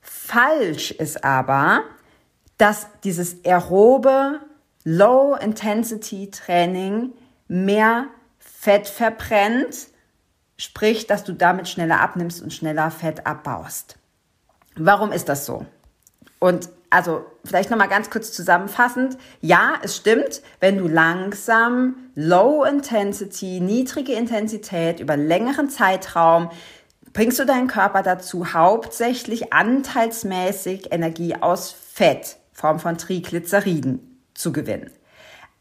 Falsch 0.00 0.92
ist 0.92 1.24
aber, 1.24 1.82
dass 2.58 2.88
dieses 3.04 3.44
aerobe 3.44 4.40
Low-Intensity-Training 4.84 7.12
mehr 7.48 8.06
Fett 8.38 8.88
verbrennt, 8.88 9.88
sprich, 10.56 11.06
dass 11.06 11.24
du 11.24 11.32
damit 11.32 11.68
schneller 11.68 12.00
abnimmst 12.00 12.42
und 12.42 12.52
schneller 12.52 12.90
Fett 12.90 13.26
abbaust. 13.26 13.96
Warum 14.76 15.12
ist 15.12 15.28
das 15.28 15.46
so? 15.46 15.64
Und 16.38 16.68
also 16.90 17.26
vielleicht 17.44 17.70
nochmal 17.70 17.88
ganz 17.88 18.10
kurz 18.10 18.32
zusammenfassend. 18.32 19.18
Ja, 19.40 19.74
es 19.82 19.96
stimmt, 19.96 20.42
wenn 20.60 20.78
du 20.78 20.88
langsam, 20.88 21.96
low 22.14 22.64
intensity, 22.64 23.60
niedrige 23.60 24.14
Intensität 24.14 25.00
über 25.00 25.16
längeren 25.16 25.68
Zeitraum 25.68 26.50
bringst 27.12 27.38
du 27.38 27.46
deinen 27.46 27.68
Körper 27.68 28.02
dazu, 28.02 28.52
hauptsächlich 28.52 29.52
anteilsmäßig 29.52 30.92
Energie 30.92 31.34
aus 31.34 31.72
Fett, 31.72 32.36
Form 32.58 32.80
von 32.80 32.98
Triglyceriden, 32.98 34.20
zu 34.34 34.52
gewinnen. 34.52 34.90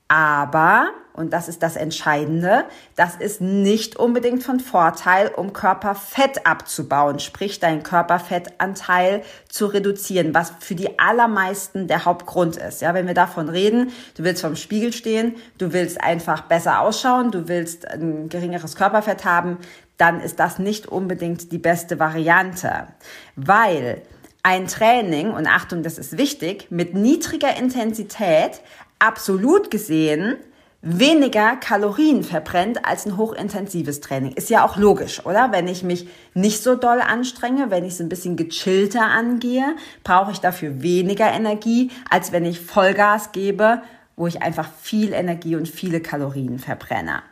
Aber, 0.07 0.87
und 1.13 1.31
das 1.31 1.47
ist 1.47 1.61
das 1.61 1.75
Entscheidende, 1.75 2.65
das 2.95 3.15
ist 3.15 3.39
nicht 3.39 3.97
unbedingt 3.97 4.41
von 4.41 4.59
Vorteil, 4.59 5.27
um 5.27 5.53
Körperfett 5.53 6.47
abzubauen, 6.47 7.19
sprich 7.19 7.59
deinen 7.59 7.83
Körperfettanteil 7.83 9.21
zu 9.47 9.67
reduzieren, 9.67 10.33
was 10.33 10.53
für 10.59 10.73
die 10.73 10.97
allermeisten 10.97 11.87
der 11.87 12.05
Hauptgrund 12.05 12.57
ist. 12.57 12.81
Ja, 12.81 12.95
wenn 12.95 13.05
wir 13.05 13.13
davon 13.13 13.49
reden, 13.49 13.91
du 14.15 14.23
willst 14.23 14.41
vom 14.41 14.55
Spiegel 14.55 14.91
stehen, 14.91 15.35
du 15.59 15.73
willst 15.73 16.01
einfach 16.01 16.43
besser 16.43 16.79
ausschauen, 16.79 17.29
du 17.29 17.47
willst 17.47 17.87
ein 17.87 18.27
geringeres 18.29 18.75
Körperfett 18.75 19.23
haben, 19.23 19.59
dann 19.97 20.19
ist 20.19 20.39
das 20.39 20.57
nicht 20.57 20.87
unbedingt 20.87 21.51
die 21.51 21.59
beste 21.59 21.99
Variante, 21.99 22.87
weil 23.35 24.01
ein 24.43 24.67
Training, 24.67 25.31
und 25.31 25.47
Achtung, 25.47 25.83
das 25.83 25.97
ist 25.97 26.17
wichtig, 26.17 26.67
mit 26.69 26.93
niedriger 26.93 27.57
Intensität 27.57 28.61
absolut 28.99 29.69
gesehen 29.71 30.37
weniger 30.81 31.55
Kalorien 31.55 32.23
verbrennt 32.23 32.85
als 32.85 33.05
ein 33.05 33.17
hochintensives 33.17 33.99
Training. 33.99 34.33
Ist 34.33 34.49
ja 34.49 34.65
auch 34.65 34.77
logisch, 34.77 35.25
oder? 35.25 35.51
Wenn 35.51 35.67
ich 35.67 35.83
mich 35.83 36.07
nicht 36.33 36.63
so 36.63 36.75
doll 36.75 37.01
anstrenge, 37.01 37.71
wenn 37.71 37.83
ich 37.83 37.93
es 37.93 37.99
ein 37.99 38.09
bisschen 38.09 38.37
gechillter 38.37 39.01
angehe, 39.01 39.75
brauche 40.03 40.31
ich 40.31 40.39
dafür 40.39 40.81
weniger 40.81 41.31
Energie, 41.31 41.91
als 42.09 42.31
wenn 42.31 42.45
ich 42.45 42.61
Vollgas 42.61 43.31
gebe, 43.31 43.81
wo 44.15 44.27
ich 44.27 44.41
einfach 44.41 44.69
viel 44.81 45.13
Energie 45.13 45.55
und 45.55 45.67
viele 45.67 45.99
Kalorien 45.99 46.59
verbrenne. 46.59 47.23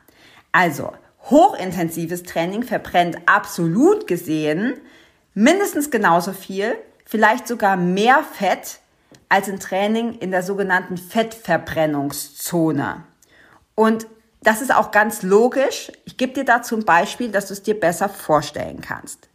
Also, 0.51 0.91
hochintensives 1.29 2.23
Training 2.23 2.63
verbrennt 2.63 3.17
absolut 3.25 4.07
gesehen 4.07 4.73
mindestens 5.33 5.91
genauso 5.91 6.31
viel, 6.31 6.75
vielleicht 7.05 7.47
sogar 7.47 7.77
mehr 7.77 8.23
Fett 8.23 8.79
als 9.29 9.49
ein 9.49 9.59
Training 9.59 10.15
in 10.15 10.31
der 10.31 10.43
sogenannten 10.43 10.97
Fettverbrennungszone. 10.97 13.03
Und 13.75 14.07
das 14.41 14.61
ist 14.61 14.73
auch 14.73 14.91
ganz 14.91 15.23
logisch. 15.23 15.91
Ich 16.05 16.17
gebe 16.17 16.33
dir 16.33 16.45
dazu 16.45 16.75
ein 16.75 16.85
Beispiel, 16.85 17.31
dass 17.31 17.47
du 17.47 17.53
es 17.53 17.63
dir 17.63 17.79
besser 17.79 18.09
vorstellen 18.09 18.81
kannst. 18.81 19.29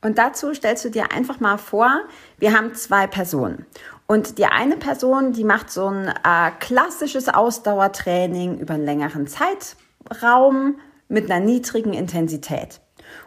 Und 0.00 0.18
dazu 0.18 0.54
stellst 0.54 0.84
du 0.84 0.90
dir 0.90 1.12
einfach 1.12 1.40
mal 1.40 1.58
vor, 1.58 1.90
wir 2.38 2.56
haben 2.56 2.74
zwei 2.74 3.06
Personen. 3.06 3.66
Und 4.06 4.38
die 4.38 4.46
eine 4.46 4.76
Person, 4.76 5.32
die 5.32 5.44
macht 5.44 5.70
so 5.70 5.88
ein 5.88 6.08
äh, 6.08 6.50
klassisches 6.60 7.28
Ausdauertraining 7.28 8.58
über 8.58 8.74
einen 8.74 8.84
längeren 8.84 9.26
Zeitraum 9.26 10.78
mit 11.08 11.30
einer 11.30 11.44
niedrigen 11.44 11.92
Intensität. 11.92 12.80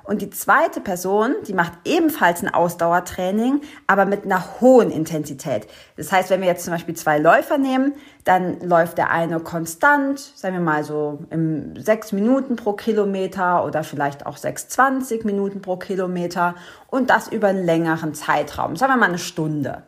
Und 0.03 0.21
die 0.21 0.29
zweite 0.29 0.81
Person, 0.81 1.35
die 1.47 1.53
macht 1.53 1.73
ebenfalls 1.85 2.41
ein 2.41 2.53
Ausdauertraining, 2.53 3.61
aber 3.87 4.05
mit 4.05 4.25
einer 4.25 4.59
hohen 4.59 4.91
Intensität. 4.91 5.67
Das 5.97 6.11
heißt, 6.11 6.29
wenn 6.29 6.41
wir 6.41 6.47
jetzt 6.47 6.65
zum 6.65 6.73
Beispiel 6.73 6.95
zwei 6.95 7.19
Läufer 7.19 7.57
nehmen, 7.57 7.93
dann 8.23 8.59
läuft 8.61 8.97
der 8.97 9.11
eine 9.11 9.39
konstant, 9.39 10.19
sagen 10.19 10.55
wir 10.55 10.61
mal 10.61 10.83
so 10.83 11.19
im 11.29 11.75
sechs 11.75 12.11
Minuten 12.11 12.55
pro 12.55 12.73
Kilometer 12.73 13.65
oder 13.65 13.83
vielleicht 13.83 14.25
auch 14.25 14.37
6,20 14.37 15.25
Minuten 15.25 15.61
pro 15.61 15.77
Kilometer 15.77 16.55
und 16.87 17.09
das 17.09 17.27
über 17.27 17.47
einen 17.47 17.65
längeren 17.65 18.13
Zeitraum, 18.13 18.75
sagen 18.75 18.93
wir 18.93 18.97
mal 18.97 19.09
eine 19.09 19.17
Stunde. 19.17 19.83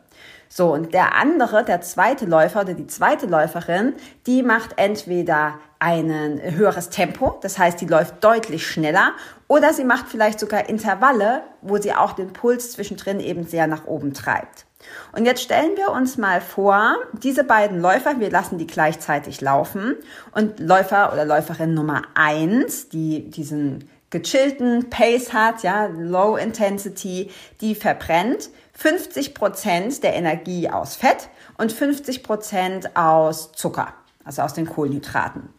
So, 0.48 0.72
und 0.72 0.94
der 0.94 1.16
andere, 1.16 1.64
der 1.64 1.80
zweite 1.80 2.26
Läufer 2.26 2.60
oder 2.60 2.74
die 2.74 2.86
zweite 2.86 3.26
Läuferin, 3.26 3.94
die 4.26 4.44
macht 4.44 4.74
entweder 4.76 5.54
ein 5.84 6.40
höheres 6.42 6.88
Tempo, 6.88 7.38
das 7.42 7.58
heißt, 7.58 7.78
die 7.78 7.86
läuft 7.86 8.24
deutlich 8.24 8.66
schneller, 8.66 9.12
oder 9.48 9.74
sie 9.74 9.84
macht 9.84 10.08
vielleicht 10.08 10.40
sogar 10.40 10.68
Intervalle, 10.68 11.42
wo 11.60 11.76
sie 11.76 11.92
auch 11.92 12.12
den 12.12 12.32
Puls 12.32 12.72
zwischendrin 12.72 13.20
eben 13.20 13.46
sehr 13.46 13.66
nach 13.66 13.84
oben 13.84 14.14
treibt. 14.14 14.64
Und 15.12 15.26
jetzt 15.26 15.42
stellen 15.42 15.76
wir 15.76 15.90
uns 15.90 16.16
mal 16.16 16.40
vor, 16.40 16.96
diese 17.22 17.44
beiden 17.44 17.80
Läufer, 17.80 18.18
wir 18.18 18.30
lassen 18.30 18.56
die 18.56 18.66
gleichzeitig 18.66 19.42
laufen 19.42 19.96
und 20.32 20.58
Läufer 20.58 21.12
oder 21.12 21.26
Läuferin 21.26 21.74
Nummer 21.74 22.02
eins, 22.14 22.88
die 22.88 23.30
diesen 23.30 23.90
gechillten 24.08 24.88
Pace 24.88 25.34
hat, 25.34 25.62
ja, 25.62 25.86
Low 25.86 26.36
Intensity, 26.36 27.30
die 27.60 27.74
verbrennt 27.74 28.48
50 28.72 29.34
Prozent 29.34 30.02
der 30.02 30.14
Energie 30.14 30.70
aus 30.70 30.96
Fett 30.96 31.28
und 31.58 31.72
50 31.72 32.22
Prozent 32.22 32.96
aus 32.96 33.52
Zucker, 33.52 33.92
also 34.24 34.42
aus 34.42 34.54
den 34.54 34.66
Kohlenhydraten. 34.66 35.50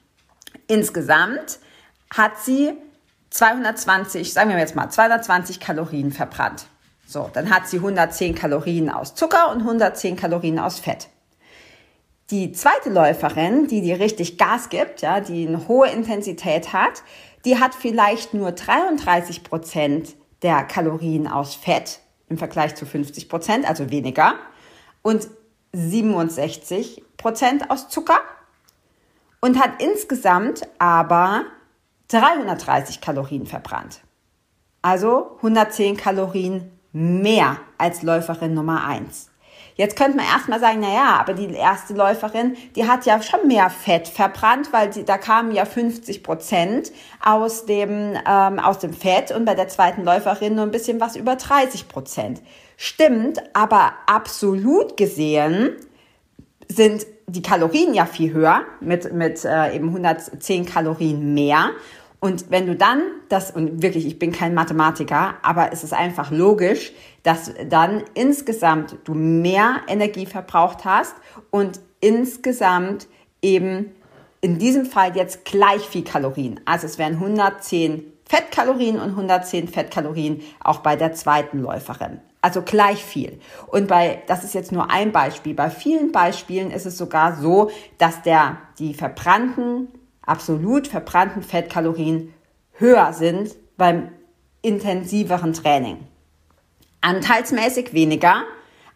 Insgesamt 0.67 1.59
hat 2.13 2.39
sie 2.39 2.73
220, 3.29 4.33
sagen 4.33 4.49
wir 4.49 4.57
jetzt 4.57 4.75
mal 4.75 4.89
220 4.89 5.59
Kalorien 5.59 6.11
verbrannt. 6.11 6.67
So, 7.07 7.29
dann 7.33 7.53
hat 7.53 7.67
sie 7.67 7.77
110 7.77 8.33
Kalorien 8.33 8.89
aus 8.89 9.13
Zucker 9.15 9.51
und 9.51 9.59
110 9.59 10.15
Kalorien 10.15 10.57
aus 10.57 10.79
Fett. 10.79 11.07
Die 12.31 12.51
zweite 12.51 12.89
Läuferin, 12.89 13.67
die 13.67 13.81
die 13.81 13.93
richtig 13.93 14.39
Gas 14.39 14.69
gibt, 14.69 15.01
ja, 15.01 15.19
die 15.19 15.47
eine 15.47 15.67
hohe 15.67 15.89
Intensität 15.89 16.73
hat, 16.73 17.03
die 17.45 17.59
hat 17.59 17.75
vielleicht 17.75 18.33
nur 18.33 18.51
33 18.51 19.43
Prozent 19.43 20.15
der 20.41 20.63
Kalorien 20.63 21.27
aus 21.27 21.53
Fett 21.53 21.99
im 22.27 22.39
Vergleich 22.39 22.73
zu 22.73 22.87
50 22.87 23.29
Prozent, 23.29 23.69
also 23.69 23.91
weniger, 23.91 24.35
und 25.03 25.27
67 25.73 27.03
Prozent 27.17 27.69
aus 27.69 27.89
Zucker 27.89 28.19
und 29.45 29.59
hat 29.59 29.79
insgesamt 29.79 30.63
aber 30.79 31.43
330 32.07 32.99
Kalorien 32.99 33.45
verbrannt. 33.45 33.99
Also 34.81 35.35
110 35.37 35.97
Kalorien 35.97 36.71
mehr 36.93 37.57
als 37.77 38.01
Läuferin 38.01 38.55
Nummer 38.55 38.87
1. 38.87 39.29
Jetzt 39.75 39.97
könnte 39.97 40.17
man 40.17 40.25
erstmal 40.25 40.59
sagen, 40.59 40.79
na 40.81 40.91
ja, 40.91 41.17
aber 41.19 41.33
die 41.33 41.53
erste 41.53 41.93
Läuferin, 41.93 42.57
die 42.75 42.87
hat 42.87 43.05
ja 43.05 43.21
schon 43.21 43.47
mehr 43.47 43.69
Fett 43.69 44.07
verbrannt, 44.07 44.73
weil 44.73 44.89
die, 44.89 45.05
da 45.05 45.19
kamen 45.19 45.53
ja 45.53 45.65
50 45.65 46.23
Prozent 46.23 46.91
aus 47.23 47.67
dem, 47.67 48.17
ähm, 48.27 48.57
aus 48.57 48.79
dem 48.79 48.93
Fett 48.93 49.29
und 49.29 49.45
bei 49.45 49.53
der 49.53 49.67
zweiten 49.67 50.03
Läuferin 50.03 50.55
nur 50.55 50.63
ein 50.63 50.71
bisschen 50.71 50.99
was 50.99 51.15
über 51.15 51.35
30 51.35 51.87
Prozent. 51.87 52.41
Stimmt, 52.77 53.43
aber 53.53 53.93
absolut 54.07 54.97
gesehen 54.97 55.75
sind 56.67 57.05
die 57.27 57.41
Kalorien 57.41 57.93
ja 57.93 58.05
viel 58.05 58.33
höher, 58.33 58.63
mit, 58.81 59.11
mit 59.13 59.43
äh, 59.45 59.75
eben 59.75 59.89
110 59.89 60.65
Kalorien 60.65 61.33
mehr. 61.33 61.71
Und 62.19 62.49
wenn 62.49 62.65
du 62.65 62.75
dann 62.75 63.01
das, 63.29 63.51
und 63.51 63.81
wirklich, 63.81 64.05
ich 64.05 64.19
bin 64.19 64.31
kein 64.31 64.53
Mathematiker, 64.53 65.35
aber 65.41 65.71
es 65.71 65.83
ist 65.83 65.93
einfach 65.93 66.31
logisch, 66.31 66.93
dass 67.23 67.51
dann 67.69 68.03
insgesamt 68.13 68.95
du 69.03 69.13
mehr 69.13 69.81
Energie 69.87 70.25
verbraucht 70.25 70.85
hast 70.85 71.15
und 71.51 71.79
insgesamt 71.99 73.07
eben 73.41 73.91
in 74.41 74.59
diesem 74.59 74.85
Fall 74.85 75.15
jetzt 75.15 75.45
gleich 75.45 75.81
viel 75.81 76.03
Kalorien. 76.03 76.59
Also 76.65 76.85
es 76.85 76.97
wären 76.97 77.13
110 77.13 78.03
Fettkalorien 78.27 78.99
und 78.99 79.09
110 79.09 79.67
Fettkalorien 79.67 80.41
auch 80.63 80.79
bei 80.79 80.95
der 80.95 81.13
zweiten 81.13 81.59
Läuferin. 81.59 82.19
Also 82.41 82.61
gleich 82.61 83.03
viel. 83.03 83.39
Und 83.67 83.87
bei, 83.87 84.21
das 84.27 84.43
ist 84.43 84.53
jetzt 84.53 84.71
nur 84.71 84.89
ein 84.91 85.11
Beispiel. 85.11 85.53
Bei 85.53 85.69
vielen 85.69 86.11
Beispielen 86.11 86.71
ist 86.71 86.85
es 86.85 86.97
sogar 86.97 87.37
so, 87.37 87.71
dass 87.97 88.21
der, 88.21 88.57
die 88.79 88.93
verbrannten, 88.93 89.87
absolut 90.25 90.87
verbrannten 90.87 91.43
Fettkalorien 91.43 92.33
höher 92.73 93.13
sind 93.13 93.55
beim 93.77 94.09
intensiveren 94.61 95.53
Training. 95.53 96.07
Anteilsmäßig 97.01 97.93
weniger, 97.93 98.43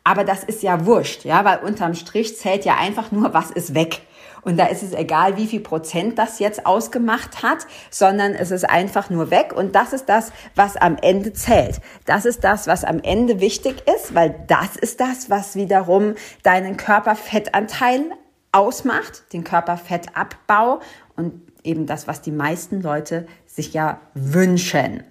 Aber 0.03 0.23
das 0.23 0.43
ist 0.43 0.63
ja 0.63 0.85
wurscht, 0.85 1.25
ja, 1.25 1.45
weil 1.45 1.59
unterm 1.59 1.93
Strich 1.93 2.37
zählt 2.37 2.65
ja 2.65 2.77
einfach 2.77 3.11
nur, 3.11 3.33
was 3.33 3.51
ist 3.51 3.75
weg. 3.75 4.01
Und 4.41 4.57
da 4.57 4.67
ist 4.67 4.83
es 4.83 4.93
egal, 4.93 5.37
wie 5.37 5.47
viel 5.47 5.59
Prozent 5.59 6.17
das 6.17 6.39
jetzt 6.39 6.65
ausgemacht 6.65 7.43
hat, 7.43 7.67
sondern 7.89 8.33
es 8.33 8.51
ist 8.51 8.69
einfach 8.69 9.09
nur 9.09 9.31
weg. 9.31 9.53
Und 9.55 9.75
das 9.75 9.93
ist 9.93 10.07
das, 10.07 10.31
was 10.55 10.77
am 10.77 10.97
Ende 11.01 11.33
zählt. 11.33 11.81
Das 12.05 12.25
ist 12.25 12.43
das, 12.43 12.67
was 12.67 12.83
am 12.83 12.99
Ende 12.99 13.39
wichtig 13.39 13.83
ist, 13.95 14.15
weil 14.15 14.35
das 14.47 14.75
ist 14.75 14.99
das, 14.99 15.29
was 15.29 15.55
wiederum 15.55 16.15
deinen 16.43 16.77
Körperfettanteil 16.77 18.05
ausmacht, 18.51 19.33
den 19.33 19.43
Körperfettabbau 19.43 20.79
und 21.15 21.41
eben 21.63 21.85
das, 21.85 22.07
was 22.07 22.21
die 22.21 22.31
meisten 22.31 22.81
Leute 22.81 23.27
sich 23.45 23.73
ja 23.73 23.99
wünschen. 24.13 25.03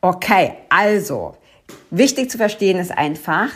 Okay, 0.00 0.54
also 0.68 1.36
wichtig 1.90 2.30
zu 2.30 2.38
verstehen 2.38 2.78
ist 2.78 2.96
einfach, 2.96 3.50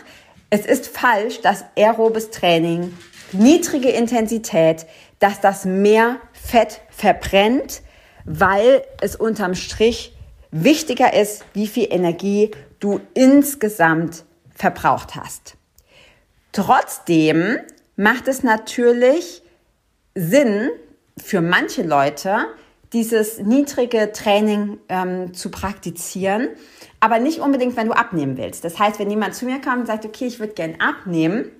es 0.50 0.66
ist 0.66 0.88
falsch, 0.88 1.40
dass 1.42 1.64
aerobes 1.76 2.30
Training, 2.30 2.96
niedrige 3.32 3.90
Intensität, 3.90 4.86
dass 5.18 5.40
das 5.40 5.64
mehr 5.64 6.16
Fett 6.32 6.80
verbrennt, 6.90 7.82
weil 8.24 8.82
es 9.00 9.16
unterm 9.16 9.54
Strich 9.54 10.14
wichtiger 10.50 11.14
ist, 11.14 11.44
wie 11.52 11.66
viel 11.66 11.86
Energie 11.90 12.50
du 12.80 13.00
insgesamt 13.14 14.24
verbraucht 14.54 15.14
hast. 15.14 15.56
Trotzdem 16.52 17.58
macht 17.96 18.28
es 18.28 18.42
natürlich 18.42 19.42
Sinn 20.14 20.70
für 21.16 21.40
manche 21.40 21.82
Leute, 21.82 22.46
dieses 22.92 23.38
niedrige 23.38 24.10
Training 24.12 24.78
ähm, 24.88 25.32
zu 25.32 25.50
praktizieren, 25.50 26.48
aber 26.98 27.20
nicht 27.20 27.38
unbedingt, 27.38 27.76
wenn 27.76 27.86
du 27.86 27.92
abnehmen 27.92 28.36
willst. 28.36 28.64
Das 28.64 28.78
heißt, 28.78 28.98
wenn 28.98 29.10
jemand 29.10 29.34
zu 29.34 29.44
mir 29.44 29.60
kommt 29.60 29.78
und 29.78 29.86
sagt, 29.86 30.04
okay, 30.04 30.26
ich 30.26 30.40
würde 30.40 30.54
gern 30.54 30.74
abnehmen, 30.80 31.50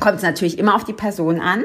kommt 0.00 0.16
es 0.16 0.22
natürlich 0.22 0.58
immer 0.58 0.74
auf 0.74 0.84
die 0.84 0.92
Person 0.92 1.40
an. 1.40 1.64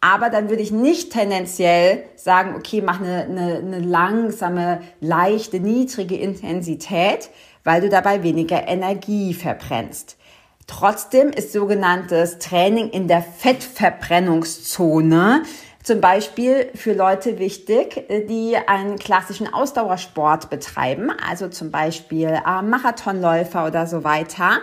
Aber 0.00 0.28
dann 0.28 0.50
würde 0.50 0.62
ich 0.62 0.70
nicht 0.70 1.12
tendenziell 1.12 2.04
sagen, 2.16 2.54
okay, 2.56 2.82
mach 2.82 3.00
eine, 3.00 3.22
eine, 3.22 3.56
eine 3.56 3.78
langsame, 3.78 4.82
leichte, 5.00 5.60
niedrige 5.60 6.16
Intensität, 6.16 7.30
weil 7.64 7.80
du 7.80 7.88
dabei 7.88 8.22
weniger 8.22 8.68
Energie 8.68 9.32
verbrennst. 9.32 10.18
Trotzdem 10.66 11.30
ist 11.30 11.52
sogenanntes 11.52 12.38
Training 12.38 12.90
in 12.90 13.08
der 13.08 13.22
Fettverbrennungszone 13.22 15.42
zum 15.82 16.00
Beispiel 16.00 16.70
für 16.74 16.94
Leute 16.94 17.38
wichtig, 17.38 18.04
die 18.28 18.56
einen 18.56 18.98
klassischen 18.98 19.52
Ausdauersport 19.52 20.48
betreiben, 20.48 21.10
also 21.10 21.48
zum 21.48 21.70
Beispiel 21.70 22.28
äh, 22.28 22.62
Marathonläufer 22.62 23.66
oder 23.66 23.86
so 23.86 24.02
weiter, 24.02 24.60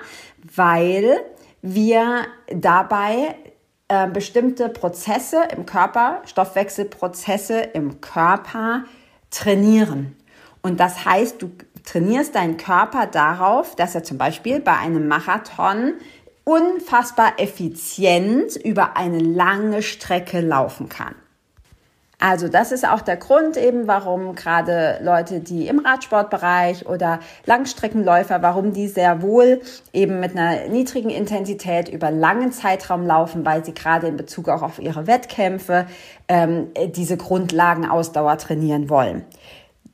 weil 0.55 1.19
wir 1.61 2.25
dabei 2.53 3.35
äh, 3.87 4.07
bestimmte 4.07 4.69
Prozesse 4.69 5.43
im 5.55 5.65
Körper, 5.65 6.21
Stoffwechselprozesse 6.25 7.59
im 7.59 8.01
Körper 8.01 8.85
trainieren. 9.29 10.15
Und 10.61 10.79
das 10.79 11.05
heißt, 11.05 11.41
du 11.41 11.51
trainierst 11.83 12.35
deinen 12.35 12.57
Körper 12.57 13.07
darauf, 13.07 13.75
dass 13.75 13.95
er 13.95 14.03
zum 14.03 14.17
Beispiel 14.17 14.59
bei 14.59 14.77
einem 14.77 15.07
Marathon 15.07 15.93
unfassbar 16.43 17.33
effizient 17.37 18.55
über 18.55 18.97
eine 18.97 19.19
lange 19.19 19.81
Strecke 19.81 20.41
laufen 20.41 20.89
kann. 20.89 21.15
Also 22.21 22.49
das 22.49 22.71
ist 22.71 22.87
auch 22.87 23.01
der 23.01 23.17
Grund 23.17 23.57
eben, 23.57 23.87
warum 23.87 24.35
gerade 24.35 24.99
Leute, 25.01 25.39
die 25.39 25.67
im 25.67 25.79
Radsportbereich 25.79 26.85
oder 26.85 27.19
Langstreckenläufer, 27.47 28.43
warum 28.43 28.73
die 28.73 28.87
sehr 28.87 29.23
wohl 29.23 29.59
eben 29.91 30.19
mit 30.19 30.37
einer 30.37 30.67
niedrigen 30.67 31.09
Intensität 31.09 31.89
über 31.89 32.11
langen 32.11 32.51
Zeitraum 32.51 33.07
laufen, 33.07 33.43
weil 33.43 33.65
sie 33.65 33.73
gerade 33.73 34.05
in 34.05 34.17
Bezug 34.17 34.49
auch 34.49 34.61
auf 34.61 34.77
ihre 34.77 35.07
Wettkämpfe 35.07 35.87
ähm, 36.27 36.67
diese 36.95 37.17
Grundlagenausdauer 37.17 38.37
trainieren 38.37 38.87
wollen 38.87 39.25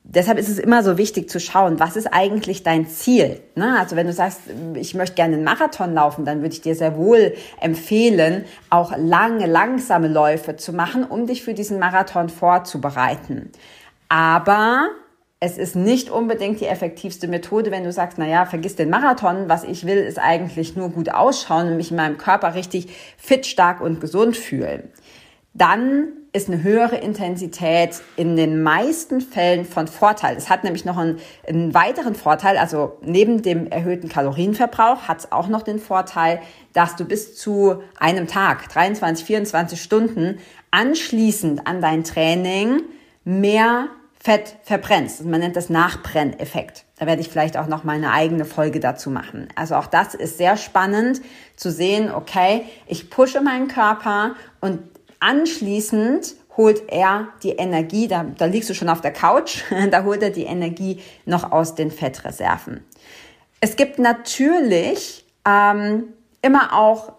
deshalb 0.10 0.39
ist 0.39 0.50
es 0.50 0.58
immer 0.58 0.84
so 0.84 0.98
wichtig 0.98 1.30
zu 1.30 1.39
schauen, 1.39 1.80
was 1.80 1.96
ist 1.96 2.08
eigentlich 2.08 2.63
dein 2.63 2.88
Ziel? 2.88 3.41
Ne? 3.56 3.78
Also 3.80 3.96
wenn 3.96 4.08
du 4.08 4.13
sagst, 4.13 4.41
ich 4.76 4.93
möchte 4.96 5.15
gerne 5.15 5.36
einen 5.36 5.43
Marathon 5.43 5.93
laufen, 5.93 6.26
dann 6.26 6.41
würde 6.41 6.54
ich 6.54 6.62
dir 6.62 6.76
sehr 6.76 6.98
wohl 6.98 7.34
empfehlen, 7.60 8.46
auch 8.70 8.93
lange, 8.98 9.46
langsame 9.46 10.08
Läufe 10.08 10.56
zu 10.56 10.74
machen, 10.74 11.04
um 11.04 11.28
dich 11.28 11.43
für 11.43 11.54
diesen 11.54 11.80
Marathon 11.80 12.30
vorzubereiten. 12.30 13.52
Aber 14.08 14.88
es 15.39 15.58
ist 15.58 15.76
nicht 15.76 16.10
unbedingt 16.10 16.62
die 16.62 16.65
effektivste 16.65 17.28
Methode, 17.28 17.70
wenn 17.70 17.84
du 17.84 17.91
sagst, 17.91 18.17
na 18.17 18.28
ja, 18.28 18.46
vergiss 18.46 18.76
den 18.76 18.89
Marathon. 18.89 19.50
Was 19.50 19.63
ich 19.63 19.86
will, 19.86 19.98
ist 19.98 20.20
eigentlich 20.20 20.76
nur 20.76 20.89
gut 20.89 21.10
ausschauen 21.13 21.67
und 21.67 21.78
mich 21.78 21.91
in 21.91 21.98
meinem 21.98 22.17
Körper 22.17 22.56
richtig 22.56 22.88
fit, 23.17 23.46
stark 23.46 23.82
und 23.82 24.00
gesund 24.00 24.36
fühlen. 24.36 24.89
Dann 25.54 26.08
ist 26.38 26.50
eine 26.50 26.62
höhere 26.62 26.97
Intensität 26.97 28.00
in 28.15 28.36
den 28.36 28.62
meisten 28.62 29.21
Fällen 29.21 29.65
von 29.65 29.88
Vorteil. 29.88 30.38
Es 30.38 30.52
hat 30.52 30.63
nämlich 30.63 30.86
noch 30.86 30.95
einen, 30.95 31.17
einen 31.47 31.73
weiteren 31.73 32.13
Vorteil, 32.13 32.58
also 32.58 32.97
neben 33.02 33.41
dem 33.41 33.65
erhöhten 33.67 34.08
Kalorienverbrauch 34.08 35.08
hat 35.08 35.19
es 35.19 35.32
auch 35.32 35.47
noch 35.47 35.63
den 35.63 35.80
Vorteil, 35.80 36.39
dass 36.73 36.95
du 36.95 37.06
bis 37.06 37.36
zu 37.36 37.82
einem 38.00 38.28
Tag, 38.28 38.69
23, 38.69 39.26
24 39.26 39.82
Stunden 39.82 40.38
anschließend 40.69 41.65
an 41.65 41.82
dein 41.82 42.04
Training 42.04 42.84
mehr 43.26 43.88
Fett 44.19 44.58
verbrennst. 44.63 45.26
Man 45.26 45.39
nennt 45.39 45.56
das 45.56 45.69
Nachbrenneffekt. 45.69 46.86
Da 47.00 47.08
werde 47.08 47.21
ich 47.21 47.30
vielleicht 47.30 47.58
auch 47.58 47.67
noch 47.67 47.84
mal 47.84 47.93
eine 47.93 48.12
eigene 48.12 48.45
Folge 48.45 48.80
dazu 48.80 49.10
machen. 49.10 49.47
Also 49.56 49.76
auch 49.76 49.88
das 49.88 50.13
ist 50.13 50.38
sehr 50.38 50.56
spannend 50.58 51.21
zu 51.56 51.71
sehen, 51.71 52.12
okay, 52.12 52.65
ich 52.86 53.10
pushe 53.10 53.41
meinen 53.41 53.67
Körper 53.67 54.36
und 54.62 54.82
Anschließend 55.19 56.36
holt 56.56 56.84
er 56.89 57.27
die 57.43 57.51
Energie, 57.51 58.08
da, 58.08 58.23
da 58.23 58.45
liegst 58.45 58.69
du 58.69 58.73
schon 58.73 58.89
auf 58.89 59.01
der 59.01 59.13
Couch, 59.13 59.63
da 59.91 60.03
holt 60.03 60.23
er 60.23 60.32
die 60.32 60.45
Energie 60.45 61.01
noch 61.25 61.51
aus 61.51 61.75
den 61.75 61.91
Fettreserven. 61.91 62.84
Es 63.62 63.75
gibt 63.75 63.99
natürlich 63.99 65.25
ähm, 65.45 66.13
immer 66.41 66.73
auch 66.73 67.13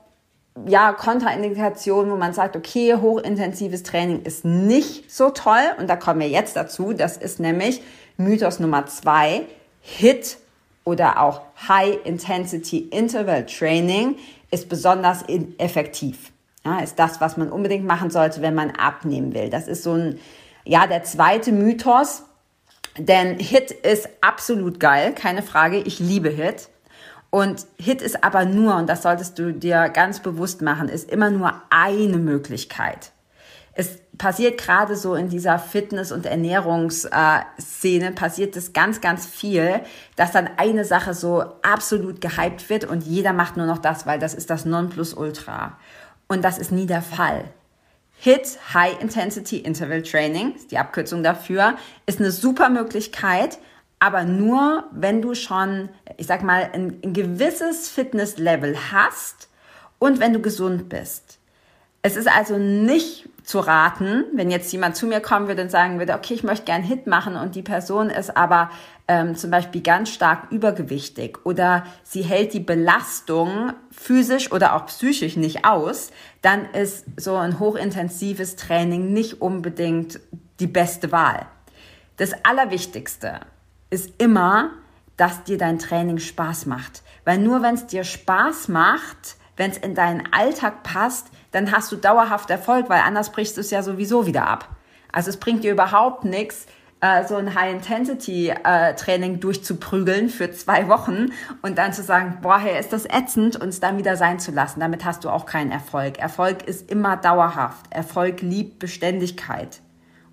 ja, 0.67 0.93
Kontraindikationen, 0.93 2.11
wo 2.11 2.17
man 2.17 2.33
sagt, 2.33 2.57
okay, 2.57 2.97
hochintensives 2.97 3.83
Training 3.83 4.23
ist 4.23 4.45
nicht 4.45 5.11
so 5.11 5.31
toll. 5.31 5.63
Und 5.79 5.89
da 5.89 5.97
kommen 5.97 6.21
wir 6.21 6.29
jetzt 6.29 6.57
dazu. 6.57 6.93
Das 6.93 7.17
ist 7.17 7.39
nämlich 7.39 7.81
Mythos 8.17 8.59
Nummer 8.59 8.87
zwei. 8.87 9.43
HIT 9.81 10.39
oder 10.85 11.21
auch 11.21 11.43
High 11.69 12.05
Intensity 12.05 12.79
Interval 12.79 13.47
Training 13.47 14.17
ist 14.51 14.69
besonders 14.69 15.25
effektiv. 15.59 16.33
Ja, 16.69 16.81
ist 16.81 16.99
das, 16.99 17.21
was 17.21 17.37
man 17.37 17.51
unbedingt 17.51 17.87
machen 17.87 18.11
sollte, 18.11 18.43
wenn 18.43 18.55
man 18.55 18.73
abnehmen 18.73 19.33
will. 19.33 19.49
Das 19.49 19.69
ist 19.69 19.83
so 19.83 19.93
ein, 19.93 20.19
ja, 20.65 20.87
der 20.87 21.03
zweite 21.03 21.51
Mythos. 21.51 22.25
Denn 22.99 23.39
Hit 23.39 23.71
ist 23.71 24.09
absolut 24.21 24.81
geil, 24.81 25.15
keine 25.15 25.43
Frage. 25.43 25.79
Ich 25.79 25.99
liebe 25.99 26.29
Hit. 26.29 26.69
Und 27.31 27.67
Hit 27.79 28.03
ist 28.03 28.23
aber 28.25 28.45
nur, 28.45 28.77
und 28.77 28.89
das 28.89 29.03
solltest 29.03 29.39
du 29.39 29.53
dir 29.53 29.89
ganz 29.89 30.21
bewusst 30.21 30.61
machen, 30.63 30.89
ist 30.89 31.11
immer 31.11 31.31
nur 31.31 31.55
eine 31.71 32.19
Möglichkeit. 32.19 33.13
Es 33.73 33.99
passiert 34.19 34.59
gerade 34.59 34.97
so 34.97 35.15
in 35.15 35.29
dieser 35.29 35.59
Fitness- 35.59 36.11
und 36.11 36.27
Ernährungsszene, 36.27 38.11
passiert 38.13 38.57
es 38.57 38.73
ganz, 38.73 39.01
ganz 39.01 39.25
viel, 39.25 39.81
dass 40.17 40.33
dann 40.33 40.51
eine 40.57 40.85
Sache 40.85 41.15
so 41.15 41.45
absolut 41.63 42.21
gehypt 42.21 42.69
wird 42.69 42.85
und 42.85 43.05
jeder 43.05 43.33
macht 43.33 43.57
nur 43.57 43.67
noch 43.67 43.79
das, 43.79 44.05
weil 44.05 44.19
das 44.19 44.35
ist 44.35 44.51
das 44.51 44.65
Nonplusultra. 44.65 45.79
Und 46.29 46.45
das 46.45 46.59
ist 46.59 46.71
nie 46.71 46.87
der 46.87 47.03
Fall. 47.03 47.47
HIT, 48.21 48.59
High 48.75 49.01
Intensity 49.01 49.59
Interval 49.59 50.03
Training, 50.03 50.55
die 50.71 50.79
Abkürzung 50.79 51.23
dafür, 51.23 51.77
ist 52.07 52.21
eine 52.21 52.31
super 52.31 52.69
Möglichkeit, 52.69 53.59
aber 54.01 54.25
nur, 54.25 54.85
wenn 54.93 55.23
du 55.23 55.35
schon, 55.35 55.89
ich 56.17 56.27
sag 56.27 56.43
mal, 56.43 56.71
ein, 56.73 57.01
ein 57.03 57.13
gewisses 57.13 57.89
Fitnesslevel 57.89 58.77
hast 58.93 59.49
und 59.99 60.21
wenn 60.21 60.33
du 60.33 60.41
gesund 60.41 60.89
bist. 60.89 61.39
Es 62.03 62.17
ist 62.17 62.29
also 62.29 62.59
nicht 62.59 63.29
zu 63.49 63.61
raten, 63.61 64.27
wenn 64.35 64.51
jetzt 64.51 64.71
jemand 64.73 64.95
zu 64.95 65.07
mir 65.07 65.21
kommen 65.21 65.49
würde 65.49 65.63
und 65.63 65.71
sagen 65.71 65.99
würde, 65.99 66.13
okay, 66.13 66.35
ich 66.35 66.43
möchte 66.43 66.67
gern 66.67 66.83
Hit 66.83 67.07
machen 67.07 67.35
und 67.35 67.55
die 67.55 67.63
Person 67.63 68.11
ist 68.11 68.37
aber 68.37 68.69
ähm, 69.09 69.37
zum 69.37 69.51
Beispiel 69.51 69.81
ganz 69.81 70.11
stark 70.11 70.53
übergewichtig 70.53 71.39
oder 71.45 71.85
sie 72.03 72.21
hält 72.21 72.53
die 72.53 72.61
Belastung 72.61 73.73
physisch 73.91 74.53
oder 74.53 74.77
auch 74.77 74.85
psychisch 74.85 75.39
nicht 75.39 75.65
aus, 75.65 76.11
dann 76.43 76.67
ist 76.75 77.07
so 77.17 77.37
ein 77.37 77.59
hochintensives 77.59 78.57
Training 78.57 79.15
nicht 79.15 79.41
unbedingt 79.41 80.21
die 80.61 80.67
beste 80.67 81.11
Wahl. 81.11 81.47
Das 82.19 82.33
Allerwichtigste 82.45 83.41
ist 83.89 84.13
immer, 84.19 84.73
dass 85.17 85.45
dir 85.45 85.57
dein 85.57 85.79
Training 85.79 86.19
Spaß 86.19 86.67
macht. 86.67 87.03
Weil 87.25 87.39
nur 87.39 87.63
wenn 87.63 87.77
es 87.77 87.87
dir 87.87 88.05
Spaß 88.05 88.69
macht, 88.69 89.37
wenn 89.57 89.71
es 89.71 89.79
in 89.79 89.95
deinen 89.95 90.31
Alltag 90.35 90.83
passt, 90.83 91.29
dann 91.51 91.73
hast 91.73 91.91
du 91.93 91.97
dauerhaft 91.97 92.51
Erfolg, 92.51 92.89
weil 92.89 93.01
anders 93.01 93.33
brichst 93.33 93.57
du 93.57 93.61
es 93.61 93.71
ja 93.71 93.83
sowieso 93.83 94.27
wieder 94.27 94.47
ab. 94.47 94.69
Also 95.13 95.31
es 95.31 95.39
bringt 95.39 95.65
dir 95.65 95.73
überhaupt 95.73 96.25
nichts, 96.25 96.67
äh, 97.01 97.25
so 97.27 97.37
ein 97.37 97.55
High-Intensity-Training 97.55 99.35
äh, 99.35 99.39
durchzuprügeln 99.39 100.29
für 100.29 100.51
zwei 100.51 100.89
Wochen 100.89 101.27
und 101.63 101.79
dann 101.79 101.93
zu 101.93 102.03
sagen, 102.03 102.39
boah, 102.43 102.59
hey, 102.59 102.79
ist 102.79 102.93
das 102.93 103.05
ätzend 103.05 103.57
und 103.57 103.69
es 103.69 103.81
dann 103.81 103.99
wieder 103.99 104.17
sein 104.17 104.41
zu 104.41 104.51
lassen. 104.51 104.81
Damit 104.81 105.05
hast 105.05 105.25
du 105.25 105.31
auch 105.31 105.47
keinen 105.47 105.71
Erfolg. 105.71 106.19
Erfolg 106.19 106.65
ist 106.65 106.91
immer 106.91 107.17
dauerhaft. 107.17 107.87
Erfolg 107.91 108.43
liebt 108.43 108.79
Beständigkeit. 108.79 109.81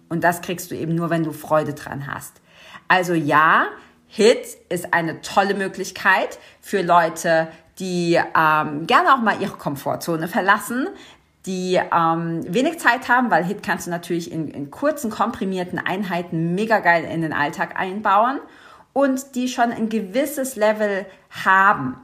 Und 0.09 0.23
das 0.23 0.41
kriegst 0.41 0.71
du 0.71 0.75
eben 0.75 0.95
nur, 0.95 1.09
wenn 1.09 1.23
du 1.23 1.31
Freude 1.31 1.73
dran 1.73 2.07
hast. 2.07 2.41
Also 2.87 3.13
ja, 3.13 3.67
HIT 4.07 4.45
ist 4.69 4.93
eine 4.93 5.21
tolle 5.21 5.55
Möglichkeit 5.55 6.39
für 6.61 6.81
Leute, 6.81 7.47
die 7.79 8.15
ähm, 8.15 8.87
gerne 8.87 9.13
auch 9.13 9.21
mal 9.21 9.41
ihre 9.41 9.57
Komfortzone 9.57 10.27
verlassen, 10.27 10.87
die 11.45 11.75
ähm, 11.75 12.41
wenig 12.47 12.79
Zeit 12.79 13.07
haben, 13.07 13.29
weil 13.29 13.43
HIT 13.43 13.61
kannst 13.61 13.87
du 13.87 13.91
natürlich 13.91 14.31
in, 14.31 14.47
in 14.47 14.71
kurzen, 14.71 15.11
komprimierten 15.11 15.77
Einheiten 15.77 16.55
mega 16.55 16.79
geil 16.79 17.03
in 17.03 17.21
den 17.21 17.33
Alltag 17.33 17.79
einbauen 17.79 18.39
und 18.93 19.35
die 19.35 19.47
schon 19.47 19.71
ein 19.71 19.89
gewisses 19.89 20.55
Level 20.55 21.05
haben. 21.29 21.97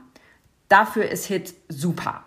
Dafür 0.70 1.10
ist 1.10 1.26
HIT 1.26 1.54
super. 1.70 2.24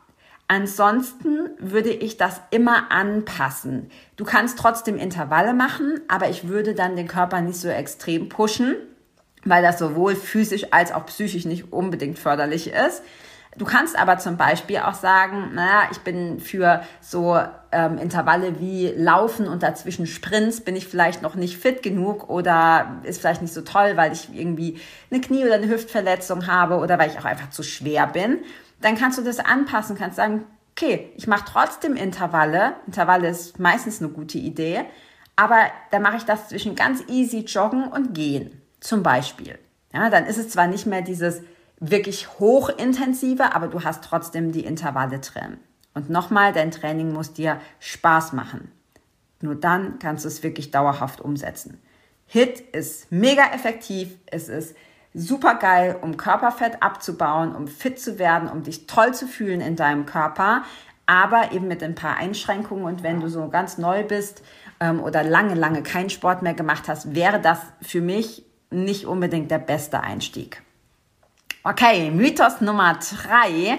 Ansonsten 0.48 1.50
würde 1.58 1.90
ich 1.90 2.16
das 2.16 2.40
immer 2.50 2.90
anpassen. 2.90 3.90
Du 4.16 4.24
kannst 4.24 4.58
trotzdem 4.58 4.98
Intervalle 4.98 5.54
machen, 5.54 6.00
aber 6.08 6.28
ich 6.28 6.48
würde 6.48 6.74
dann 6.74 6.96
den 6.96 7.08
Körper 7.08 7.40
nicht 7.40 7.58
so 7.58 7.68
extrem 7.68 8.28
pushen, 8.28 8.76
weil 9.44 9.62
das 9.62 9.78
sowohl 9.78 10.16
physisch 10.16 10.72
als 10.72 10.92
auch 10.92 11.06
psychisch 11.06 11.44
nicht 11.44 11.72
unbedingt 11.72 12.18
förderlich 12.18 12.72
ist. 12.72 13.02
Du 13.56 13.64
kannst 13.64 13.96
aber 13.96 14.18
zum 14.18 14.36
Beispiel 14.36 14.78
auch 14.78 14.94
sagen, 14.94 15.52
naja, 15.54 15.88
ich 15.92 15.98
bin 15.98 16.40
für 16.40 16.82
so 17.00 17.38
ähm, 17.70 17.98
Intervalle 17.98 18.58
wie 18.58 18.88
Laufen 18.88 19.46
und 19.46 19.62
dazwischen 19.62 20.06
Sprints 20.06 20.60
bin 20.60 20.74
ich 20.74 20.88
vielleicht 20.88 21.22
noch 21.22 21.36
nicht 21.36 21.56
fit 21.56 21.82
genug 21.82 22.28
oder 22.28 23.00
ist 23.04 23.20
vielleicht 23.20 23.42
nicht 23.42 23.54
so 23.54 23.62
toll, 23.62 23.92
weil 23.96 24.12
ich 24.12 24.34
irgendwie 24.34 24.80
eine 25.10 25.20
Knie- 25.20 25.44
oder 25.44 25.54
eine 25.54 25.68
Hüftverletzung 25.68 26.48
habe 26.48 26.78
oder 26.78 26.98
weil 26.98 27.10
ich 27.10 27.18
auch 27.18 27.24
einfach 27.24 27.50
zu 27.50 27.62
schwer 27.62 28.08
bin. 28.08 28.38
Dann 28.80 28.96
kannst 28.96 29.18
du 29.18 29.22
das 29.22 29.38
anpassen, 29.38 29.96
kannst 29.96 30.16
sagen, 30.16 30.44
okay, 30.72 31.12
ich 31.16 31.28
mache 31.28 31.44
trotzdem 31.50 31.94
Intervalle. 31.94 32.74
Intervalle 32.86 33.28
ist 33.28 33.60
meistens 33.60 34.00
eine 34.00 34.10
gute 34.10 34.38
Idee, 34.38 34.84
aber 35.36 35.58
dann 35.92 36.02
mache 36.02 36.16
ich 36.16 36.24
das 36.24 36.48
zwischen 36.48 36.74
ganz 36.74 37.04
easy 37.08 37.40
joggen 37.40 37.86
und 37.86 38.14
gehen, 38.14 38.60
zum 38.80 39.04
Beispiel. 39.04 39.58
Ja, 39.92 40.10
dann 40.10 40.26
ist 40.26 40.38
es 40.38 40.48
zwar 40.48 40.66
nicht 40.66 40.86
mehr 40.86 41.02
dieses 41.02 41.42
wirklich 41.90 42.38
hochintensive, 42.38 43.54
aber 43.54 43.68
du 43.68 43.84
hast 43.84 44.04
trotzdem 44.04 44.52
die 44.52 44.64
Intervalle 44.64 45.18
drin. 45.18 45.58
Und 45.94 46.10
nochmal, 46.10 46.52
dein 46.52 46.70
Training 46.70 47.12
muss 47.12 47.32
dir 47.32 47.60
Spaß 47.78 48.32
machen. 48.32 48.72
Nur 49.40 49.54
dann 49.54 49.98
kannst 49.98 50.24
du 50.24 50.28
es 50.28 50.42
wirklich 50.42 50.70
dauerhaft 50.70 51.20
umsetzen. 51.20 51.80
HIT 52.26 52.60
ist 52.60 53.12
mega 53.12 53.52
effektiv, 53.52 54.16
es 54.26 54.48
ist 54.48 54.74
super 55.12 55.56
geil, 55.56 55.96
um 56.00 56.16
Körperfett 56.16 56.82
abzubauen, 56.82 57.54
um 57.54 57.68
fit 57.68 58.00
zu 58.00 58.18
werden, 58.18 58.48
um 58.48 58.62
dich 58.62 58.86
toll 58.86 59.14
zu 59.14 59.28
fühlen 59.28 59.60
in 59.60 59.76
deinem 59.76 60.06
Körper, 60.06 60.64
aber 61.06 61.52
eben 61.52 61.68
mit 61.68 61.82
ein 61.82 61.94
paar 61.94 62.16
Einschränkungen. 62.16 62.84
Und 62.84 63.02
wenn 63.02 63.20
du 63.20 63.28
so 63.28 63.48
ganz 63.48 63.78
neu 63.78 64.02
bist 64.02 64.42
ähm, 64.80 65.00
oder 65.00 65.22
lange, 65.22 65.54
lange 65.54 65.82
keinen 65.82 66.10
Sport 66.10 66.42
mehr 66.42 66.54
gemacht 66.54 66.88
hast, 66.88 67.14
wäre 67.14 67.40
das 67.40 67.60
für 67.82 68.00
mich 68.00 68.44
nicht 68.70 69.06
unbedingt 69.06 69.50
der 69.50 69.58
beste 69.58 70.00
Einstieg. 70.00 70.62
Okay, 71.66 72.10
Mythos 72.10 72.60
Nummer 72.60 72.98
drei. 72.98 73.78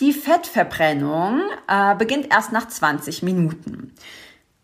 Die 0.00 0.14
Fettverbrennung 0.14 1.42
äh, 1.68 1.94
beginnt 1.94 2.32
erst 2.32 2.50
nach 2.50 2.66
20 2.66 3.22
Minuten. 3.22 3.92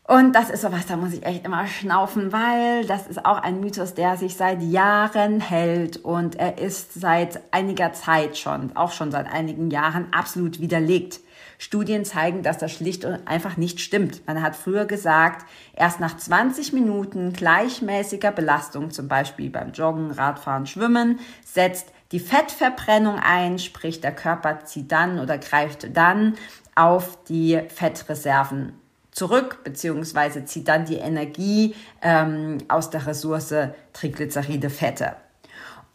Und 0.04 0.32
das 0.32 0.48
ist 0.48 0.62
sowas, 0.62 0.86
da 0.86 0.96
muss 0.96 1.12
ich 1.12 1.22
echt 1.26 1.44
immer 1.44 1.66
schnaufen, 1.66 2.32
weil 2.32 2.86
das 2.86 3.08
ist 3.08 3.26
auch 3.26 3.42
ein 3.42 3.60
Mythos, 3.60 3.92
der 3.92 4.16
sich 4.16 4.38
seit 4.38 4.62
Jahren 4.62 5.40
hält 5.40 5.98
und 5.98 6.36
er 6.36 6.56
ist 6.56 6.94
seit 6.94 7.42
einiger 7.52 7.92
Zeit 7.92 8.38
schon, 8.38 8.74
auch 8.74 8.92
schon 8.92 9.10
seit 9.10 9.30
einigen 9.30 9.70
Jahren 9.70 10.10
absolut 10.10 10.58
widerlegt. 10.58 11.20
Studien 11.58 12.06
zeigen, 12.06 12.42
dass 12.42 12.56
das 12.58 12.72
schlicht 12.72 13.04
und 13.04 13.28
einfach 13.28 13.58
nicht 13.58 13.80
stimmt. 13.80 14.26
Man 14.26 14.42
hat 14.42 14.56
früher 14.56 14.86
gesagt, 14.86 15.46
erst 15.76 16.00
nach 16.00 16.16
20 16.16 16.72
Minuten 16.72 17.34
gleichmäßiger 17.34 18.32
Belastung, 18.32 18.90
zum 18.90 19.08
Beispiel 19.08 19.50
beim 19.50 19.72
Joggen, 19.72 20.10
Radfahren, 20.10 20.66
Schwimmen, 20.66 21.20
setzt 21.44 21.92
die 22.12 22.20
Fettverbrennung 22.20 23.18
ein, 23.18 23.58
sprich 23.58 24.00
der 24.00 24.14
Körper 24.14 24.64
zieht 24.64 24.92
dann 24.92 25.18
oder 25.18 25.38
greift 25.38 25.96
dann 25.96 26.34
auf 26.74 27.18
die 27.24 27.60
Fettreserven 27.68 28.74
zurück, 29.10 29.60
beziehungsweise 29.64 30.44
zieht 30.44 30.68
dann 30.68 30.84
die 30.84 30.96
Energie 30.96 31.74
ähm, 32.00 32.58
aus 32.68 32.90
der 32.90 33.06
Ressource 33.06 33.54
Triglyceride 33.92 34.70
Fette. 34.70 35.16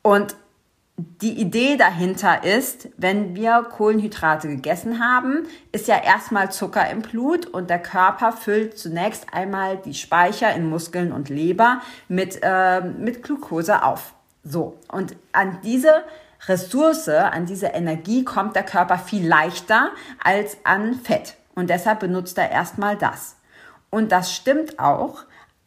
Und 0.02 0.36
die 0.98 1.40
Idee 1.40 1.78
dahinter 1.78 2.44
ist, 2.44 2.90
wenn 2.98 3.36
wir 3.36 3.68
Kohlenhydrate 3.70 4.48
gegessen 4.48 5.00
haben, 5.00 5.46
ist 5.72 5.88
ja 5.88 6.02
erstmal 6.02 6.52
Zucker 6.52 6.90
im 6.90 7.04
Blut 7.04 7.46
und 7.46 7.70
der 7.70 7.80
Körper 7.80 8.32
füllt 8.32 8.80
zunächst 8.80 9.28
einmal 9.32 9.78
die 9.78 9.94
Speicher 9.94 10.56
in 10.56 10.68
Muskeln 10.68 11.12
und 11.12 11.30
Leber 11.30 11.82
mit, 12.08 12.40
äh, 12.42 12.82
mit 12.82 13.22
Glucose 13.22 13.84
auf. 13.84 14.14
So, 14.50 14.80
und 14.92 15.16
an 15.34 15.60
diese 15.62 16.06
Ressource, 16.48 17.10
an 17.10 17.46
diese 17.46 17.68
Energie 17.68 18.24
kommt 18.24 18.56
der 18.56 18.64
Körper 18.64 18.98
viel 18.98 19.28
leichter 19.28 19.90
als 20.24 20.58
an 20.64 20.94
Fett. 20.96 21.36
Und 21.56 21.70
deshalb 21.70 22.00
benutzt 22.00 22.38
er 22.38 22.50
erstmal 22.50 22.96
das. 22.96 23.36
Und 23.90 24.12
das 24.12 24.34
stimmt 24.34 24.80
auch, 24.80 25.24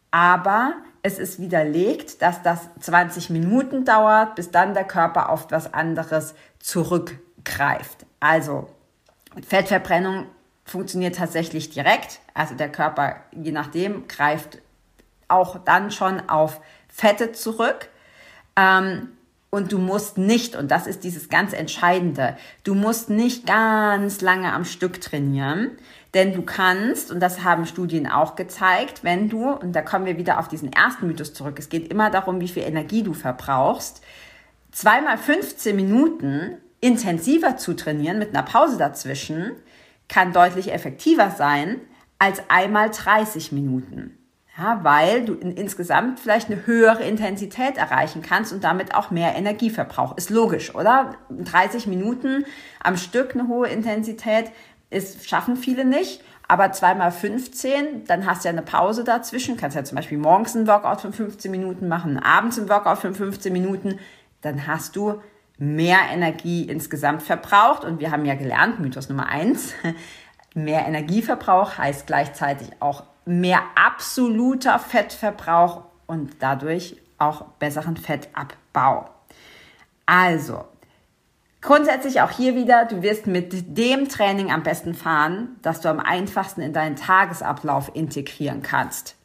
aber 0.09 0.73
es 1.03 1.19
ist 1.19 1.39
widerlegt, 1.39 2.21
dass 2.21 2.41
das 2.41 2.69
20 2.79 3.29
Minuten 3.29 3.85
dauert, 3.85 4.35
bis 4.35 4.51
dann 4.51 4.73
der 4.73 4.83
Körper 4.83 5.29
auf 5.29 5.47
was 5.51 5.73
anderes 5.73 6.33
zurückgreift. 6.59 8.05
Also 8.19 8.67
Fettverbrennung 9.47 10.25
funktioniert 10.65 11.15
tatsächlich 11.15 11.69
direkt. 11.69 12.19
Also 12.33 12.55
der 12.55 12.71
Körper, 12.71 13.17
je 13.31 13.51
nachdem, 13.51 14.07
greift 14.07 14.59
auch 15.27 15.59
dann 15.63 15.91
schon 15.91 16.29
auf 16.29 16.61
Fette 16.87 17.31
zurück. 17.31 17.89
Ähm, 18.55 19.09
und 19.53 19.73
du 19.73 19.79
musst 19.79 20.17
nicht, 20.17 20.55
und 20.55 20.71
das 20.71 20.87
ist 20.87 21.03
dieses 21.03 21.27
ganz 21.27 21.51
Entscheidende, 21.51 22.37
du 22.63 22.73
musst 22.73 23.09
nicht 23.09 23.45
ganz 23.45 24.21
lange 24.21 24.53
am 24.53 24.63
Stück 24.63 25.01
trainieren, 25.01 25.71
denn 26.13 26.33
du 26.33 26.41
kannst, 26.41 27.11
und 27.11 27.19
das 27.19 27.43
haben 27.43 27.65
Studien 27.65 28.07
auch 28.07 28.35
gezeigt, 28.35 29.03
wenn 29.03 29.27
du, 29.27 29.49
und 29.49 29.73
da 29.73 29.81
kommen 29.81 30.05
wir 30.05 30.17
wieder 30.17 30.39
auf 30.39 30.47
diesen 30.47 30.71
ersten 30.71 31.07
Mythos 31.07 31.33
zurück, 31.33 31.59
es 31.59 31.67
geht 31.67 31.91
immer 31.91 32.09
darum, 32.09 32.39
wie 32.39 32.47
viel 32.47 32.63
Energie 32.63 33.03
du 33.03 33.13
verbrauchst, 33.13 34.01
zweimal 34.71 35.17
15 35.17 35.75
Minuten 35.75 36.57
intensiver 36.79 37.57
zu 37.57 37.75
trainieren 37.75 38.19
mit 38.19 38.29
einer 38.29 38.43
Pause 38.43 38.77
dazwischen, 38.77 39.51
kann 40.07 40.31
deutlich 40.31 40.71
effektiver 40.71 41.29
sein 41.29 41.81
als 42.19 42.41
einmal 42.49 42.89
30 42.89 43.51
Minuten. 43.51 44.17
Ja, 44.61 44.83
weil 44.83 45.25
du 45.25 45.33
in, 45.33 45.53
insgesamt 45.53 46.19
vielleicht 46.19 46.51
eine 46.51 46.67
höhere 46.67 47.03
Intensität 47.03 47.77
erreichen 47.77 48.21
kannst 48.21 48.53
und 48.53 48.63
damit 48.63 48.93
auch 48.93 49.09
mehr 49.09 49.35
Energieverbrauch. 49.35 50.17
Ist 50.17 50.29
logisch, 50.29 50.75
oder? 50.75 51.15
30 51.31 51.87
Minuten 51.87 52.45
am 52.83 52.95
Stück 52.95 53.33
eine 53.33 53.47
hohe 53.47 53.69
Intensität 53.69 54.51
ist, 54.91 55.27
schaffen 55.27 55.55
viele 55.55 55.83
nicht. 55.83 56.23
Aber 56.47 56.71
zweimal 56.73 57.11
15, 57.11 58.05
dann 58.05 58.27
hast 58.27 58.43
du 58.43 58.49
ja 58.49 58.51
eine 58.51 58.61
Pause 58.61 59.03
dazwischen. 59.03 59.57
Kannst 59.57 59.75
ja 59.75 59.83
zum 59.83 59.95
Beispiel 59.95 60.19
morgens 60.19 60.55
einen 60.55 60.67
Workout 60.67 61.01
von 61.01 61.13
15 61.13 61.49
Minuten 61.49 61.87
machen, 61.87 62.19
abends 62.19 62.59
einen 62.59 62.69
Workout 62.69 62.99
von 62.99 63.15
15 63.15 63.51
Minuten. 63.51 63.97
Dann 64.41 64.67
hast 64.67 64.95
du 64.95 65.21
mehr 65.57 65.97
Energie 66.13 66.65
insgesamt 66.65 67.23
verbraucht. 67.23 67.83
Und 67.83 67.99
wir 67.99 68.11
haben 68.11 68.25
ja 68.25 68.35
gelernt, 68.35 68.79
Mythos 68.79 69.09
Nummer 69.09 69.27
eins, 69.27 69.73
mehr 70.53 70.85
Energieverbrauch 70.85 71.79
heißt 71.79 72.05
gleichzeitig 72.05 72.67
auch 72.79 73.03
mehr 73.25 73.61
absoluter 73.75 74.79
Fettverbrauch 74.79 75.83
und 76.07 76.31
dadurch 76.39 76.97
auch 77.17 77.43
besseren 77.59 77.97
Fettabbau. 77.97 79.09
Also, 80.05 80.65
grundsätzlich 81.61 82.21
auch 82.21 82.31
hier 82.31 82.55
wieder, 82.55 82.85
du 82.85 83.01
wirst 83.01 83.27
mit 83.27 83.77
dem 83.77 84.09
Training 84.09 84.51
am 84.51 84.63
besten 84.63 84.93
fahren, 84.93 85.57
das 85.61 85.81
du 85.81 85.89
am 85.89 85.99
einfachsten 85.99 86.61
in 86.61 86.73
deinen 86.73 86.95
Tagesablauf 86.95 87.91
integrieren 87.93 88.61
kannst. 88.61 89.15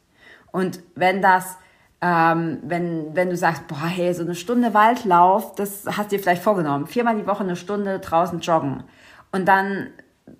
Und 0.51 0.79
wenn 0.95 1.21
das 1.21 1.57
ähm, 1.99 2.59
wenn, 2.63 3.15
wenn 3.15 3.29
du 3.29 3.37
sagst, 3.37 3.67
boah, 3.67 3.87
hey, 3.87 4.13
so 4.13 4.21
eine 4.21 4.35
Stunde 4.35 4.73
Waldlauf, 4.73 5.55
das 5.55 5.85
hast 5.85 6.11
du 6.11 6.17
dir 6.17 6.21
vielleicht 6.21 6.43
vorgenommen. 6.43 6.85
Viermal 6.85 7.15
die 7.15 7.25
Woche 7.25 7.43
eine 7.43 7.55
Stunde 7.55 7.99
draußen 7.99 8.39
joggen. 8.41 8.83
Und 9.31 9.47
dann 9.47 9.89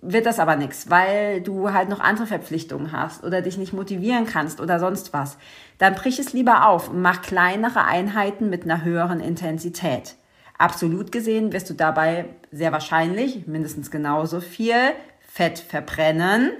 wird 0.00 0.26
das 0.26 0.38
aber 0.38 0.56
nichts, 0.56 0.90
weil 0.90 1.40
du 1.40 1.72
halt 1.72 1.88
noch 1.88 2.00
andere 2.00 2.26
Verpflichtungen 2.26 2.92
hast 2.92 3.24
oder 3.24 3.42
dich 3.42 3.56
nicht 3.56 3.72
motivieren 3.72 4.26
kannst 4.26 4.60
oder 4.60 4.78
sonst 4.78 5.12
was. 5.12 5.38
Dann 5.78 5.94
brich 5.94 6.18
es 6.18 6.32
lieber 6.32 6.66
auf 6.66 6.90
und 6.90 7.00
mach 7.00 7.22
kleinere 7.22 7.84
Einheiten 7.84 8.50
mit 8.50 8.64
einer 8.64 8.84
höheren 8.84 9.20
Intensität. 9.20 10.16
Absolut 10.58 11.12
gesehen 11.12 11.52
wirst 11.52 11.70
du 11.70 11.74
dabei 11.74 12.26
sehr 12.50 12.72
wahrscheinlich 12.72 13.46
mindestens 13.46 13.90
genauso 13.90 14.40
viel 14.40 14.74
Fett 15.20 15.58
verbrennen 15.58 16.50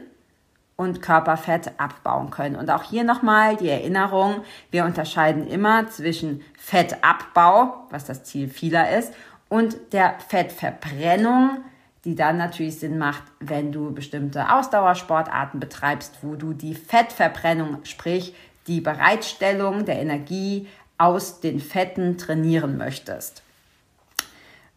und 0.76 1.02
Körperfett 1.02 1.72
abbauen 1.78 2.30
können. 2.30 2.54
Und 2.54 2.70
auch 2.70 2.84
hier 2.84 3.02
nochmal 3.02 3.56
die 3.56 3.68
Erinnerung, 3.68 4.42
wir 4.70 4.84
unterscheiden 4.84 5.48
immer 5.48 5.88
zwischen 5.88 6.42
Fettabbau, 6.56 7.86
was 7.90 8.04
das 8.04 8.22
Ziel 8.22 8.48
vieler 8.48 8.96
ist, 8.96 9.12
und 9.48 9.76
der 9.92 10.14
Fettverbrennung, 10.28 11.64
die 12.04 12.14
dann 12.14 12.36
natürlich 12.36 12.78
Sinn 12.78 12.98
macht, 12.98 13.22
wenn 13.40 13.72
du 13.72 13.92
bestimmte 13.92 14.52
Ausdauersportarten 14.52 15.60
betreibst, 15.60 16.18
wo 16.22 16.36
du 16.36 16.52
die 16.52 16.74
Fettverbrennung, 16.74 17.84
sprich 17.84 18.34
die 18.66 18.80
Bereitstellung 18.80 19.84
der 19.84 20.00
Energie 20.00 20.68
aus 20.98 21.40
den 21.40 21.60
Fetten 21.60 22.18
trainieren 22.18 22.76
möchtest. 22.76 23.42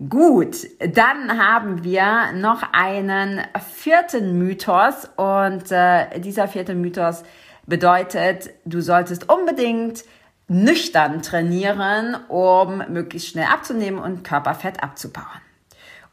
Gut, 0.10 0.68
dann 0.80 1.38
haben 1.38 1.84
wir 1.84 2.32
noch 2.34 2.64
einen 2.74 3.42
vierten 3.72 4.38
Mythos 4.40 5.08
und 5.16 5.72
äh, 5.72 6.20
dieser 6.20 6.48
vierte 6.48 6.74
Mythos 6.74 7.24
bedeutet, 7.68 8.50
du 8.66 8.82
solltest 8.82 9.32
unbedingt 9.32 10.04
nüchtern 10.48 11.22
trainieren, 11.22 12.18
um 12.30 12.80
möglichst 12.90 13.30
schnell 13.30 13.46
abzunehmen 13.46 14.00
und 14.00 14.24
Körperfett 14.24 14.82
abzubauen. 14.82 15.51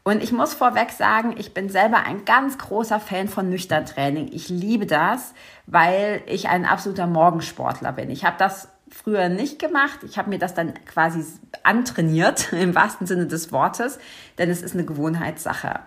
Und 0.03 0.23
ich 0.23 0.31
muss 0.31 0.53
vorweg 0.53 0.91
sagen, 0.91 1.35
ich 1.37 1.53
bin 1.53 1.69
selber 1.69 2.03
ein 2.03 2.25
ganz 2.25 2.57
großer 2.57 2.99
Fan 2.99 3.27
von 3.27 3.49
nüchtern 3.49 3.85
Training. 3.85 4.29
Ich 4.31 4.49
liebe 4.49 4.85
das, 4.85 5.33
weil 5.67 6.21
ich 6.25 6.47
ein 6.47 6.65
absoluter 6.65 7.05
Morgensportler 7.05 7.91
bin. 7.91 8.09
Ich 8.09 8.23
habe 8.23 8.37
das 8.39 8.69
früher 8.89 9.29
nicht 9.29 9.59
gemacht. 9.59 9.99
Ich 10.03 10.17
habe 10.17 10.29
mir 10.29 10.39
das 10.39 10.53
dann 10.53 10.73
quasi 10.85 11.23
antrainiert, 11.63 12.53
im 12.53 12.75
wahrsten 12.75 13.07
Sinne 13.07 13.27
des 13.27 13.51
Wortes, 13.51 13.99
denn 14.37 14.49
es 14.49 14.61
ist 14.61 14.73
eine 14.73 14.85
Gewohnheitssache. 14.85 15.81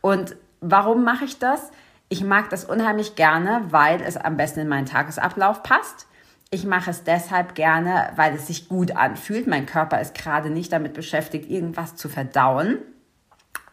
Und 0.00 0.36
warum 0.60 1.04
mache 1.04 1.24
ich 1.24 1.38
das? 1.38 1.70
Ich 2.08 2.24
mag 2.24 2.48
das 2.50 2.64
unheimlich 2.64 3.16
gerne, 3.16 3.64
weil 3.68 4.00
es 4.00 4.16
am 4.16 4.36
besten 4.36 4.60
in 4.60 4.68
meinen 4.68 4.86
Tagesablauf 4.86 5.62
passt. 5.62 6.06
Ich 6.50 6.64
mache 6.64 6.90
es 6.90 7.04
deshalb 7.04 7.54
gerne, 7.54 8.10
weil 8.16 8.34
es 8.34 8.46
sich 8.46 8.70
gut 8.70 8.96
anfühlt. 8.96 9.46
Mein 9.46 9.66
Körper 9.66 10.00
ist 10.00 10.14
gerade 10.14 10.48
nicht 10.48 10.72
damit 10.72 10.94
beschäftigt, 10.94 11.50
irgendwas 11.50 11.96
zu 11.96 12.08
verdauen. 12.08 12.78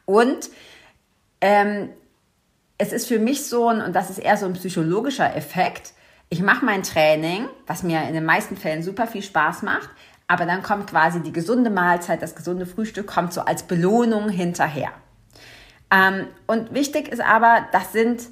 Und 0.05 0.49
ähm, 1.41 1.89
es 2.77 2.91
ist 2.91 3.07
für 3.07 3.19
mich 3.19 3.45
so 3.45 3.69
ein, 3.69 3.81
und 3.81 3.95
das 3.95 4.09
ist 4.09 4.19
eher 4.19 4.37
so 4.37 4.45
ein 4.45 4.53
psychologischer 4.53 5.35
Effekt, 5.35 5.93
ich 6.29 6.41
mache 6.41 6.65
mein 6.65 6.83
Training, 6.83 7.47
was 7.67 7.83
mir 7.83 8.01
in 8.07 8.13
den 8.13 8.25
meisten 8.25 8.57
Fällen 8.57 8.83
super 8.83 9.07
viel 9.07 9.21
Spaß 9.21 9.61
macht, 9.61 9.89
aber 10.27 10.45
dann 10.45 10.63
kommt 10.63 10.89
quasi 10.89 11.21
die 11.21 11.31
gesunde 11.31 11.69
Mahlzeit, 11.69 12.21
das 12.21 12.35
gesunde 12.35 12.65
Frühstück 12.65 13.07
kommt 13.07 13.31
so 13.31 13.41
als 13.41 13.63
Belohnung 13.63 14.29
hinterher. 14.29 14.89
Ähm, 15.91 16.27
und 16.47 16.73
wichtig 16.73 17.09
ist 17.09 17.21
aber, 17.21 17.67
das 17.71 17.91
sind, 17.91 18.23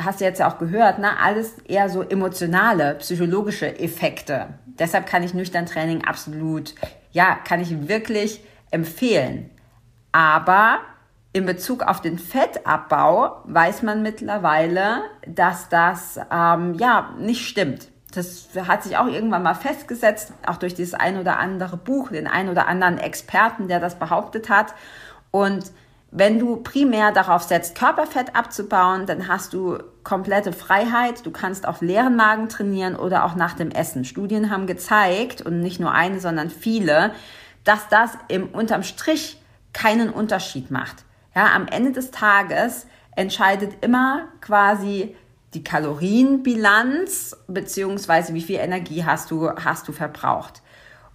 hast 0.00 0.20
du 0.20 0.24
jetzt 0.24 0.40
ja 0.40 0.50
auch 0.50 0.58
gehört, 0.58 0.98
ne, 0.98 1.18
alles 1.18 1.54
eher 1.66 1.88
so 1.88 2.02
emotionale, 2.02 2.96
psychologische 2.96 3.78
Effekte. 3.78 4.48
Deshalb 4.66 5.06
kann 5.06 5.22
ich 5.22 5.32
nüchtern 5.32 5.64
Training 5.64 6.04
absolut, 6.04 6.74
ja, 7.12 7.34
kann 7.34 7.60
ich 7.60 7.88
wirklich 7.88 8.44
empfehlen. 8.70 9.50
Aber 10.12 10.80
in 11.38 11.46
Bezug 11.46 11.82
auf 11.82 12.00
den 12.00 12.18
Fettabbau 12.18 13.42
weiß 13.44 13.82
man 13.82 14.02
mittlerweile, 14.02 15.02
dass 15.26 15.68
das 15.68 16.18
ähm, 16.32 16.74
ja 16.74 17.14
nicht 17.18 17.46
stimmt. 17.46 17.88
Das 18.12 18.48
hat 18.66 18.82
sich 18.82 18.96
auch 18.96 19.06
irgendwann 19.06 19.42
mal 19.42 19.54
festgesetzt, 19.54 20.32
auch 20.46 20.56
durch 20.56 20.74
dieses 20.74 20.94
ein 20.94 21.18
oder 21.18 21.38
andere 21.38 21.76
Buch, 21.76 22.10
den 22.10 22.26
ein 22.26 22.48
oder 22.48 22.66
anderen 22.66 22.98
Experten, 22.98 23.68
der 23.68 23.80
das 23.80 23.98
behauptet 23.98 24.48
hat. 24.48 24.74
Und 25.30 25.70
wenn 26.10 26.38
du 26.38 26.56
primär 26.56 27.12
darauf 27.12 27.42
setzt, 27.42 27.76
Körperfett 27.76 28.34
abzubauen, 28.34 29.06
dann 29.06 29.28
hast 29.28 29.52
du 29.52 29.78
komplette 30.02 30.52
Freiheit. 30.52 31.24
Du 31.24 31.30
kannst 31.30 31.68
auf 31.68 31.82
leeren 31.82 32.16
Magen 32.16 32.48
trainieren 32.48 32.96
oder 32.96 33.24
auch 33.24 33.36
nach 33.36 33.54
dem 33.54 33.70
Essen. 33.70 34.04
Studien 34.04 34.50
haben 34.50 34.66
gezeigt, 34.66 35.42
und 35.42 35.60
nicht 35.60 35.78
nur 35.78 35.92
eine, 35.92 36.18
sondern 36.18 36.50
viele, 36.50 37.12
dass 37.62 37.88
das 37.88 38.10
im 38.28 38.48
unterm 38.48 38.82
Strich 38.82 39.40
keinen 39.72 40.10
Unterschied 40.10 40.70
macht. 40.70 41.04
Ja, 41.34 41.54
am 41.54 41.66
Ende 41.68 41.92
des 41.92 42.10
Tages 42.10 42.86
entscheidet 43.14 43.84
immer 43.84 44.28
quasi 44.40 45.14
die 45.54 45.64
Kalorienbilanz 45.64 47.36
beziehungsweise 47.48 48.34
wie 48.34 48.42
viel 48.42 48.58
Energie 48.58 49.04
hast 49.04 49.30
du, 49.30 49.50
hast 49.50 49.88
du 49.88 49.92
verbraucht. 49.92 50.62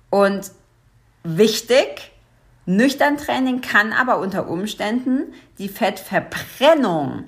Und 0.09 0.51
wichtig, 1.23 2.11
nüchtern 2.65 3.17
Training 3.17 3.61
kann 3.61 3.93
aber 3.93 4.19
unter 4.19 4.49
Umständen 4.49 5.33
die 5.59 5.69
Fettverbrennung 5.69 7.27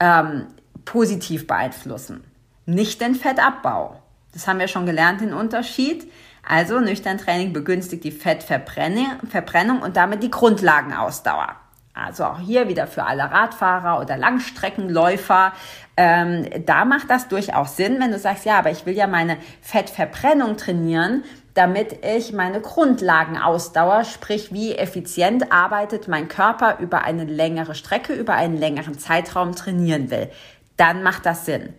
ähm, 0.00 0.46
positiv 0.84 1.46
beeinflussen, 1.46 2.24
nicht 2.66 3.00
den 3.00 3.14
Fettabbau. 3.14 4.00
Das 4.32 4.46
haben 4.46 4.58
wir 4.58 4.68
schon 4.68 4.86
gelernt, 4.86 5.20
den 5.20 5.32
Unterschied. 5.32 6.10
Also 6.46 6.80
nüchtern 6.80 7.18
Training 7.18 7.52
begünstigt 7.52 8.04
die 8.04 8.12
Fettverbrennung 8.12 9.82
und 9.82 9.96
damit 9.96 10.22
die 10.22 10.30
Grundlagenausdauer. 10.30 11.56
Also 11.98 12.24
auch 12.24 12.38
hier 12.38 12.68
wieder 12.68 12.86
für 12.86 13.04
alle 13.04 13.30
Radfahrer 13.30 14.00
oder 14.00 14.16
Langstreckenläufer. 14.16 15.52
Ähm, 15.96 16.46
da 16.64 16.84
macht 16.84 17.10
das 17.10 17.28
durchaus 17.28 17.76
Sinn, 17.76 17.98
wenn 18.00 18.12
du 18.12 18.18
sagst, 18.18 18.44
ja, 18.44 18.58
aber 18.58 18.70
ich 18.70 18.86
will 18.86 18.94
ja 18.94 19.06
meine 19.06 19.36
Fettverbrennung 19.62 20.56
trainieren, 20.56 21.24
damit 21.54 22.04
ich 22.04 22.32
meine 22.32 22.60
Grundlagenausdauer, 22.60 24.04
sprich 24.04 24.52
wie 24.52 24.76
effizient 24.76 25.50
arbeitet 25.50 26.06
mein 26.06 26.28
Körper 26.28 26.78
über 26.78 27.02
eine 27.02 27.24
längere 27.24 27.74
Strecke, 27.74 28.12
über 28.12 28.34
einen 28.34 28.56
längeren 28.56 28.96
Zeitraum 28.96 29.56
trainieren 29.56 30.10
will. 30.10 30.30
Dann 30.76 31.02
macht 31.02 31.26
das 31.26 31.46
Sinn. 31.46 31.74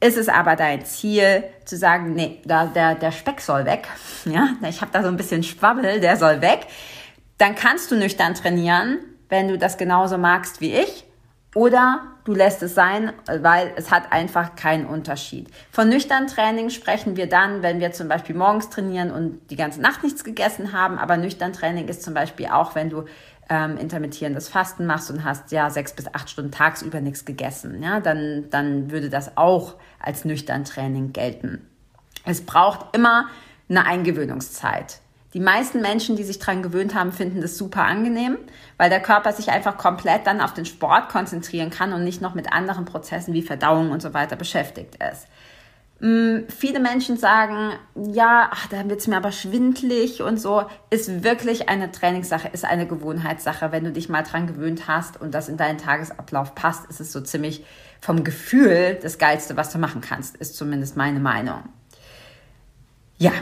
Ist 0.00 0.16
es 0.16 0.28
aber 0.28 0.56
dein 0.56 0.84
Ziel 0.84 1.44
zu 1.64 1.76
sagen, 1.76 2.14
nee, 2.14 2.40
da, 2.44 2.66
der, 2.66 2.96
der 2.96 3.12
Speck 3.12 3.40
soll 3.40 3.66
weg, 3.66 3.86
ja, 4.24 4.48
ich 4.68 4.80
habe 4.80 4.90
da 4.92 5.02
so 5.02 5.08
ein 5.08 5.16
bisschen 5.16 5.44
Schwabbel, 5.44 6.00
der 6.00 6.16
soll 6.16 6.40
weg, 6.40 6.66
dann 7.38 7.54
kannst 7.54 7.90
du 7.90 7.96
nüchtern 7.96 8.34
trainieren, 8.34 8.98
wenn 9.30 9.48
du 9.48 9.56
das 9.56 9.78
genauso 9.78 10.18
magst 10.18 10.60
wie 10.60 10.74
ich. 10.74 11.06
Oder 11.54 12.02
du 12.24 12.32
lässt 12.32 12.62
es 12.62 12.76
sein, 12.76 13.12
weil 13.26 13.72
es 13.74 13.90
hat 13.90 14.12
einfach 14.12 14.54
keinen 14.54 14.86
Unterschied. 14.86 15.48
Von 15.72 15.88
nüchtern 15.88 16.28
Training 16.28 16.70
sprechen 16.70 17.16
wir 17.16 17.28
dann, 17.28 17.62
wenn 17.62 17.80
wir 17.80 17.90
zum 17.90 18.06
Beispiel 18.06 18.36
morgens 18.36 18.70
trainieren 18.70 19.10
und 19.10 19.50
die 19.50 19.56
ganze 19.56 19.80
Nacht 19.80 20.04
nichts 20.04 20.22
gegessen 20.22 20.72
haben. 20.72 20.96
Aber 20.96 21.16
nüchtern 21.16 21.52
Training 21.52 21.88
ist 21.88 22.04
zum 22.04 22.14
Beispiel 22.14 22.46
auch, 22.46 22.76
wenn 22.76 22.88
du 22.88 23.04
ähm, 23.48 23.76
intermittierendes 23.78 24.48
Fasten 24.48 24.86
machst 24.86 25.10
und 25.10 25.24
hast 25.24 25.50
ja 25.50 25.70
sechs 25.70 25.92
bis 25.92 26.06
acht 26.14 26.30
Stunden 26.30 26.52
tagsüber 26.52 27.00
nichts 27.00 27.24
gegessen. 27.24 27.82
Ja, 27.82 27.98
dann, 27.98 28.48
dann 28.50 28.92
würde 28.92 29.10
das 29.10 29.36
auch 29.36 29.74
als 29.98 30.24
nüchtern 30.24 30.64
Training 30.64 31.12
gelten. 31.12 31.66
Es 32.24 32.46
braucht 32.46 32.94
immer 32.94 33.28
eine 33.68 33.86
Eingewöhnungszeit. 33.86 35.00
Die 35.32 35.40
meisten 35.40 35.80
Menschen, 35.80 36.16
die 36.16 36.24
sich 36.24 36.40
daran 36.40 36.62
gewöhnt 36.62 36.94
haben, 36.94 37.12
finden 37.12 37.40
das 37.40 37.56
super 37.56 37.84
angenehm, 37.84 38.36
weil 38.78 38.90
der 38.90 39.00
Körper 39.00 39.32
sich 39.32 39.50
einfach 39.50 39.78
komplett 39.78 40.26
dann 40.26 40.40
auf 40.40 40.54
den 40.54 40.66
Sport 40.66 41.08
konzentrieren 41.08 41.70
kann 41.70 41.92
und 41.92 42.02
nicht 42.02 42.20
noch 42.20 42.34
mit 42.34 42.52
anderen 42.52 42.84
Prozessen 42.84 43.32
wie 43.32 43.42
Verdauung 43.42 43.90
und 43.90 44.02
so 44.02 44.12
weiter 44.12 44.34
beschäftigt 44.34 44.96
ist. 44.96 45.28
Mm, 46.00 46.48
viele 46.48 46.80
Menschen 46.80 47.18
sagen, 47.18 47.74
ja, 47.94 48.48
ach, 48.50 48.66
da 48.68 48.88
wird's 48.88 49.06
mir 49.06 49.18
aber 49.18 49.32
schwindlig 49.32 50.22
und 50.22 50.40
so. 50.40 50.64
Ist 50.88 51.22
wirklich 51.22 51.68
eine 51.68 51.92
Trainingssache, 51.92 52.48
ist 52.48 52.64
eine 52.64 52.86
Gewohnheitssache. 52.86 53.70
Wenn 53.70 53.84
du 53.84 53.92
dich 53.92 54.08
mal 54.08 54.22
dran 54.22 54.46
gewöhnt 54.46 54.88
hast 54.88 55.20
und 55.20 55.34
das 55.34 55.48
in 55.48 55.58
deinen 55.58 55.78
Tagesablauf 55.78 56.54
passt, 56.54 56.86
ist 56.86 57.00
es 57.00 57.12
so 57.12 57.20
ziemlich 57.20 57.64
vom 58.00 58.24
Gefühl 58.24 58.98
das 59.00 59.18
Geilste, 59.18 59.56
was 59.56 59.70
du 59.70 59.78
machen 59.78 60.00
kannst, 60.00 60.36
ist 60.38 60.56
zumindest 60.56 60.96
meine 60.96 61.20
Meinung. 61.20 61.62
Ja, 63.18 63.32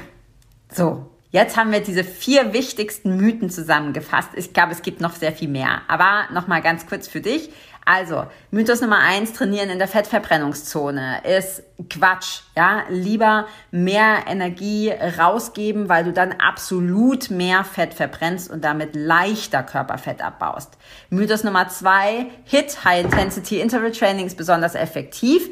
so, 0.73 1.09
Jetzt 1.31 1.57
haben 1.57 1.73
wir 1.73 1.81
diese 1.81 2.05
vier 2.05 2.55
wichtigsten 2.55 3.17
Mythen 3.17 3.51
zusammengefasst. 3.51 4.31
Ich 4.35 4.55
glaube, 4.55 4.73
es 4.73 4.81
gibt 4.83 5.01
noch 5.01 5.15
sehr 5.15 5.33
viel 5.33 5.49
mehr. 5.49 5.83
Aber 5.87 6.25
nochmal 6.33 6.63
ganz 6.63 6.87
kurz 6.87 7.07
für 7.07 7.21
dich. 7.21 7.51
Also, 7.91 8.27
Mythos 8.51 8.83
Nummer 8.83 8.99
eins, 8.99 9.33
trainieren 9.33 9.71
in 9.71 9.79
der 9.79 9.89
Fettverbrennungszone 9.89 11.23
ist 11.25 11.63
Quatsch. 11.89 12.41
Ja, 12.55 12.85
lieber 12.91 13.47
mehr 13.71 14.25
Energie 14.27 14.91
rausgeben, 14.91 15.89
weil 15.89 16.05
du 16.05 16.13
dann 16.13 16.33
absolut 16.33 17.31
mehr 17.31 17.65
Fett 17.65 17.95
verbrennst 17.95 18.51
und 18.51 18.63
damit 18.63 18.95
leichter 18.95 19.63
Körperfett 19.63 20.21
abbaust. 20.21 20.77
Mythos 21.09 21.45
Nummer 21.45 21.69
zwei, 21.69 22.27
HIT, 22.45 22.85
High 22.85 23.05
Intensity 23.05 23.59
Interval 23.59 23.93
Training 23.93 24.27
ist 24.27 24.37
besonders 24.37 24.75
effektiv. 24.75 25.49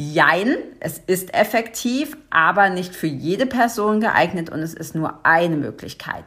Jein, 0.00 0.58
es 0.78 0.98
ist 0.98 1.34
effektiv, 1.34 2.16
aber 2.30 2.70
nicht 2.70 2.94
für 2.94 3.08
jede 3.08 3.46
Person 3.46 4.00
geeignet 4.00 4.48
und 4.48 4.60
es 4.60 4.72
ist 4.72 4.94
nur 4.94 5.18
eine 5.24 5.56
Möglichkeit. 5.56 6.22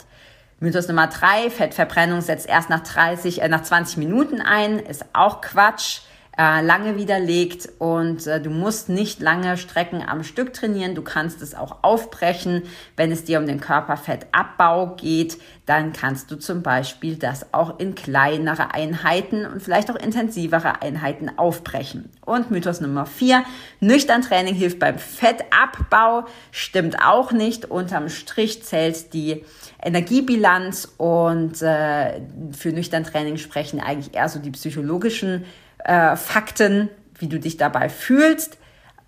Mythos 0.59 0.89
Nummer 0.89 1.07
drei, 1.07 1.49
Fettverbrennung 1.49 2.19
setzt 2.19 2.49
erst 2.49 2.69
nach 2.69 2.81
30, 2.81 3.41
äh, 3.41 3.47
nach 3.47 3.63
20 3.63 3.95
Minuten 3.95 4.41
ein, 4.41 4.77
ist 4.77 5.05
auch 5.13 5.39
Quatsch. 5.39 6.01
Äh, 6.37 6.61
lange 6.61 6.95
widerlegt 6.95 7.67
und 7.77 8.25
äh, 8.25 8.41
du 8.41 8.49
musst 8.49 8.87
nicht 8.87 9.19
lange 9.19 9.57
Strecken 9.57 10.01
am 10.01 10.23
Stück 10.23 10.53
trainieren. 10.53 10.95
Du 10.95 11.01
kannst 11.01 11.41
es 11.41 11.53
auch 11.53 11.83
aufbrechen. 11.83 12.63
Wenn 12.95 13.11
es 13.11 13.25
dir 13.25 13.37
um 13.37 13.45
den 13.45 13.59
Körperfettabbau 13.59 14.95
geht, 14.95 15.37
dann 15.65 15.91
kannst 15.91 16.31
du 16.31 16.37
zum 16.37 16.63
Beispiel 16.63 17.17
das 17.17 17.53
auch 17.53 17.79
in 17.79 17.95
kleinere 17.95 18.73
Einheiten 18.73 19.45
und 19.45 19.61
vielleicht 19.61 19.91
auch 19.91 19.95
intensivere 19.95 20.81
Einheiten 20.81 21.37
aufbrechen. 21.37 22.09
Und 22.25 22.49
Mythos 22.49 22.79
Nummer 22.79 23.05
vier, 23.05 23.43
nüchtern 23.81 24.21
Training 24.21 24.55
hilft 24.55 24.79
beim 24.79 24.97
Fettabbau, 24.99 26.25
stimmt 26.51 27.03
auch 27.05 27.33
nicht. 27.33 27.65
Unterm 27.65 28.07
Strich 28.07 28.63
zählt 28.63 29.13
die 29.13 29.43
Energiebilanz 29.83 30.93
und 30.97 31.61
äh, 31.61 32.21
für 32.57 32.71
nüchtern 32.71 33.03
Training 33.03 33.37
sprechen 33.37 33.81
eigentlich 33.81 34.13
eher 34.15 34.29
so 34.29 34.39
die 34.39 34.51
psychologischen 34.51 35.43
äh, 35.83 36.15
Fakten, 36.15 36.89
wie 37.15 37.27
du 37.27 37.39
dich 37.39 37.57
dabei 37.57 37.89
fühlst, 37.89 38.57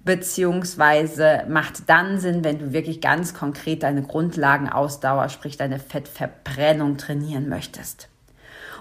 beziehungsweise 0.04 1.46
macht 1.48 1.90
dann 1.90 2.20
Sinn, 2.20 2.44
wenn 2.44 2.60
du 2.60 2.74
wirklich 2.74 3.02
ganz 3.02 3.34
konkret 3.34 3.84
deine 3.84 4.04
Grundlagenausdauer, 4.04 5.30
sprich 5.30 5.58
deine 5.58 5.80
Fettverbrennung 5.80 6.98
trainieren 6.98 7.48
möchtest. 7.48 8.10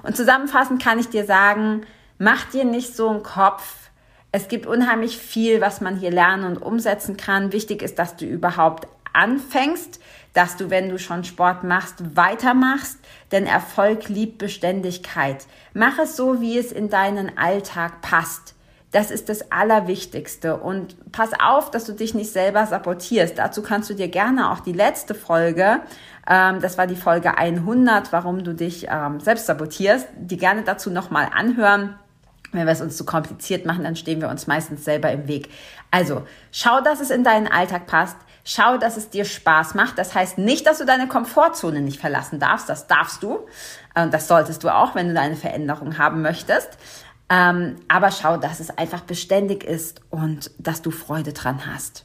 Und 0.03 0.17
zusammenfassend 0.17 0.83
kann 0.83 0.99
ich 0.99 1.09
dir 1.09 1.25
sagen, 1.25 1.83
mach 2.19 2.45
dir 2.47 2.65
nicht 2.65 2.97
so 2.97 3.09
einen 3.09 3.23
Kopf. 3.23 3.91
Es 4.33 4.49
gibt 4.49 4.67
unheimlich 4.67 5.17
viel, 5.17 5.61
was 5.61 5.81
man 5.81 5.97
hier 5.97 6.11
lernen 6.11 6.45
und 6.45 6.57
umsetzen 6.57 7.17
kann. 7.17 7.53
Wichtig 7.53 7.83
ist, 7.83 7.99
dass 7.99 8.17
du 8.17 8.25
überhaupt 8.25 8.89
anfängst, 9.13 10.01
dass 10.33 10.57
du, 10.57 10.71
wenn 10.71 10.89
du 10.89 10.99
schon 10.99 11.25
Sport 11.25 11.65
machst, 11.65 12.17
weitermachst, 12.17 12.99
denn 13.33 13.47
Erfolg 13.47 14.09
liebt 14.09 14.39
Beständigkeit. 14.39 15.47
Mach 15.75 15.99
es 15.99 16.17
so, 16.17 16.41
wie 16.41 16.59
es 16.59 16.71
in 16.71 16.89
deinen 16.89 17.37
Alltag 17.37 18.03
passt. 18.03 18.55
Das 18.93 19.11
ist 19.11 19.31
das 19.31 19.51
Allerwichtigste. 19.51 20.59
Und 20.59 21.13
pass 21.13 21.31
auf, 21.43 21.71
dass 21.71 21.87
du 21.87 21.95
dich 21.95 22.15
nicht 22.15 22.31
selber 22.31 22.67
sabotierst. 22.67 23.39
Dazu 23.39 23.63
kannst 23.63 23.89
du 23.89 23.95
dir 23.95 24.09
gerne 24.09 24.53
auch 24.53 24.61
die 24.61 24.75
letzte 24.75 25.15
Folge, 25.15 25.81
ähm, 26.29 26.61
das 26.61 26.79
war 26.79 26.87
die 26.87 26.97
Folge 26.97 27.37
100, 27.37 28.13
warum 28.13 28.45
du 28.45 28.55
dich 28.55 28.87
ähm, 28.89 29.19
selbst 29.21 29.47
sabotierst, 29.47 30.07
die 30.17 30.37
gerne 30.37 30.63
dazu 30.63 30.91
nochmal 30.91 31.29
anhören. 31.35 31.97
Wenn 32.53 32.67
wir 32.67 32.73
es 32.73 32.83
uns 32.83 32.99
zu 32.99 33.05
kompliziert 33.05 33.65
machen, 33.65 33.83
dann 33.83 33.97
stehen 33.97 34.21
wir 34.21 34.29
uns 34.29 34.47
meistens 34.47 34.85
selber 34.85 35.11
im 35.11 35.27
Weg. 35.27 35.49
Also, 35.91 36.23
schau, 36.53 36.83
dass 36.83 37.01
es 37.01 37.11
in 37.11 37.25
deinen 37.25 37.49
Alltag 37.49 37.87
passt. 37.87 38.17
Schau, 38.45 38.77
dass 38.77 38.97
es 38.97 39.11
dir 39.11 39.25
Spaß 39.25 39.75
macht. 39.75 39.99
Das 39.99 40.15
heißt 40.15 40.39
nicht, 40.39 40.67
dass 40.67 40.79
du 40.79 40.85
deine 40.85 41.07
Komfortzone 41.07 41.81
nicht 41.81 42.01
verlassen 42.01 42.39
darfst. 42.41 42.69
Das 42.69 42.87
darfst 42.87 43.23
du. 43.23 43.47
Und 43.95 44.13
das 44.13 44.29
solltest 44.29 44.65
du 44.65 44.75
auch, 44.75 44.95
wenn 44.95 45.09
du 45.09 45.15
deine 45.15 45.37
Veränderung 45.37 45.99
haben 45.99 46.23
möchtest. 46.23 46.71
Ähm, 47.29 47.77
aber 47.89 48.11
schau, 48.11 48.37
dass 48.37 48.61
es 48.61 48.77
einfach 48.77 49.03
beständig 49.03 49.65
ist 49.65 50.01
und 50.11 50.51
dass 50.59 50.83
du 50.83 50.91
Freude 50.91 51.33
dran 51.33 51.63
hast. 51.67 52.05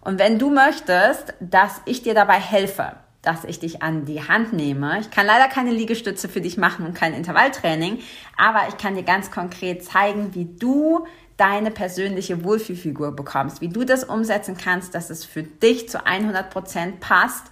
Und 0.00 0.18
wenn 0.18 0.38
du 0.38 0.50
möchtest, 0.50 1.34
dass 1.40 1.80
ich 1.84 2.02
dir 2.02 2.14
dabei 2.14 2.40
helfe, 2.40 2.96
dass 3.24 3.44
ich 3.44 3.58
dich 3.58 3.82
an 3.82 4.04
die 4.04 4.26
Hand 4.28 4.52
nehme. 4.52 5.00
Ich 5.00 5.10
kann 5.10 5.26
leider 5.26 5.48
keine 5.48 5.70
Liegestütze 5.70 6.28
für 6.28 6.40
dich 6.40 6.56
machen 6.56 6.84
und 6.84 6.94
kein 6.94 7.14
Intervalltraining, 7.14 8.00
aber 8.36 8.68
ich 8.68 8.76
kann 8.76 8.96
dir 8.96 9.02
ganz 9.02 9.30
konkret 9.30 9.82
zeigen, 9.82 10.34
wie 10.34 10.44
du 10.44 11.06
deine 11.36 11.70
persönliche 11.70 12.44
Wohlfühlfigur 12.44 13.12
bekommst, 13.14 13.60
wie 13.60 13.68
du 13.68 13.84
das 13.84 14.04
umsetzen 14.04 14.56
kannst, 14.56 14.94
dass 14.94 15.10
es 15.10 15.24
für 15.24 15.42
dich 15.42 15.88
zu 15.88 16.06
100 16.06 16.50
Prozent 16.50 17.00
passt 17.00 17.46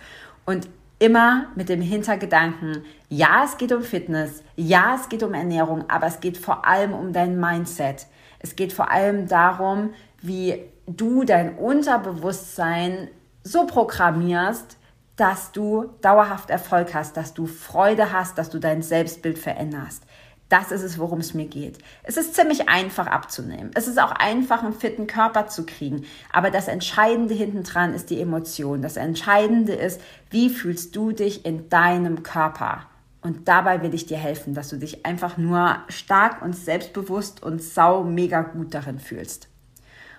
und 0.45 0.69
immer 0.99 1.47
mit 1.57 1.69
dem 1.69 1.81
Hintergedanken, 1.81 2.85
ja, 3.09 3.43
es 3.45 3.59
geht 3.59 3.73
um 3.73 3.83
Fitness, 3.83 4.45
ja, 4.55 4.95
es 4.95 5.09
geht 5.09 5.25
um 5.25 5.35
Ernährung, 5.35 5.91
aber 5.91 6.07
es 6.07 6.21
geht 6.21 6.39
vor 6.39 6.65
allem 6.65 6.93
um 6.93 7.13
dein 7.13 7.41
Mindset. 7.41 8.07
Es 8.39 8.55
geht 8.55 8.73
vor 8.73 8.91
allem 8.91 9.27
darum, 9.27 9.95
wie 10.21 10.63
du 10.87 11.25
dein 11.25 11.57
Unterbewusstsein 11.57 13.09
so 13.43 13.67
programmierst, 13.67 14.77
dass 15.17 15.53
du 15.53 15.91
dauerhaft 16.01 16.51
Erfolg 16.51 16.95
hast, 16.95 17.17
dass 17.17 17.35
du 17.35 17.47
Freude 17.47 18.13
hast, 18.13 18.39
dass 18.39 18.51
du 18.51 18.59
dein 18.59 18.83
Selbstbild 18.83 19.39
veränderst. 19.39 20.05
Das 20.53 20.71
ist 20.71 20.83
es, 20.83 20.99
worum 20.99 21.21
es 21.21 21.33
mir 21.33 21.47
geht. 21.47 21.79
Es 22.03 22.19
ist 22.19 22.35
ziemlich 22.35 22.69
einfach 22.69 23.07
abzunehmen. 23.07 23.71
Es 23.73 23.89
ist 23.89 23.99
auch 23.99 24.13
einfach, 24.13 24.63
einen 24.63 24.75
fitten 24.75 25.07
Körper 25.07 25.47
zu 25.47 25.65
kriegen. 25.65 26.05
Aber 26.31 26.51
das 26.51 26.69
Entscheidende 26.69 27.33
hinten 27.33 27.63
dran 27.63 27.95
ist 27.95 28.11
die 28.11 28.21
Emotion. 28.21 28.83
Das 28.83 28.99
Entscheidende 28.99 29.73
ist, 29.73 29.99
wie 30.29 30.51
fühlst 30.51 30.95
du 30.95 31.13
dich 31.13 31.47
in 31.47 31.71
deinem 31.71 32.23
Körper? 32.23 32.83
Und 33.23 33.49
dabei 33.49 33.81
will 33.81 33.95
ich 33.95 34.05
dir 34.05 34.19
helfen, 34.19 34.53
dass 34.53 34.69
du 34.69 34.77
dich 34.77 35.07
einfach 35.07 35.39
nur 35.39 35.79
stark 35.89 36.43
und 36.43 36.55
selbstbewusst 36.55 37.43
und 37.43 37.63
sau 37.63 38.05
mega 38.05 38.43
gut 38.43 38.75
darin 38.75 38.99
fühlst. 38.99 39.49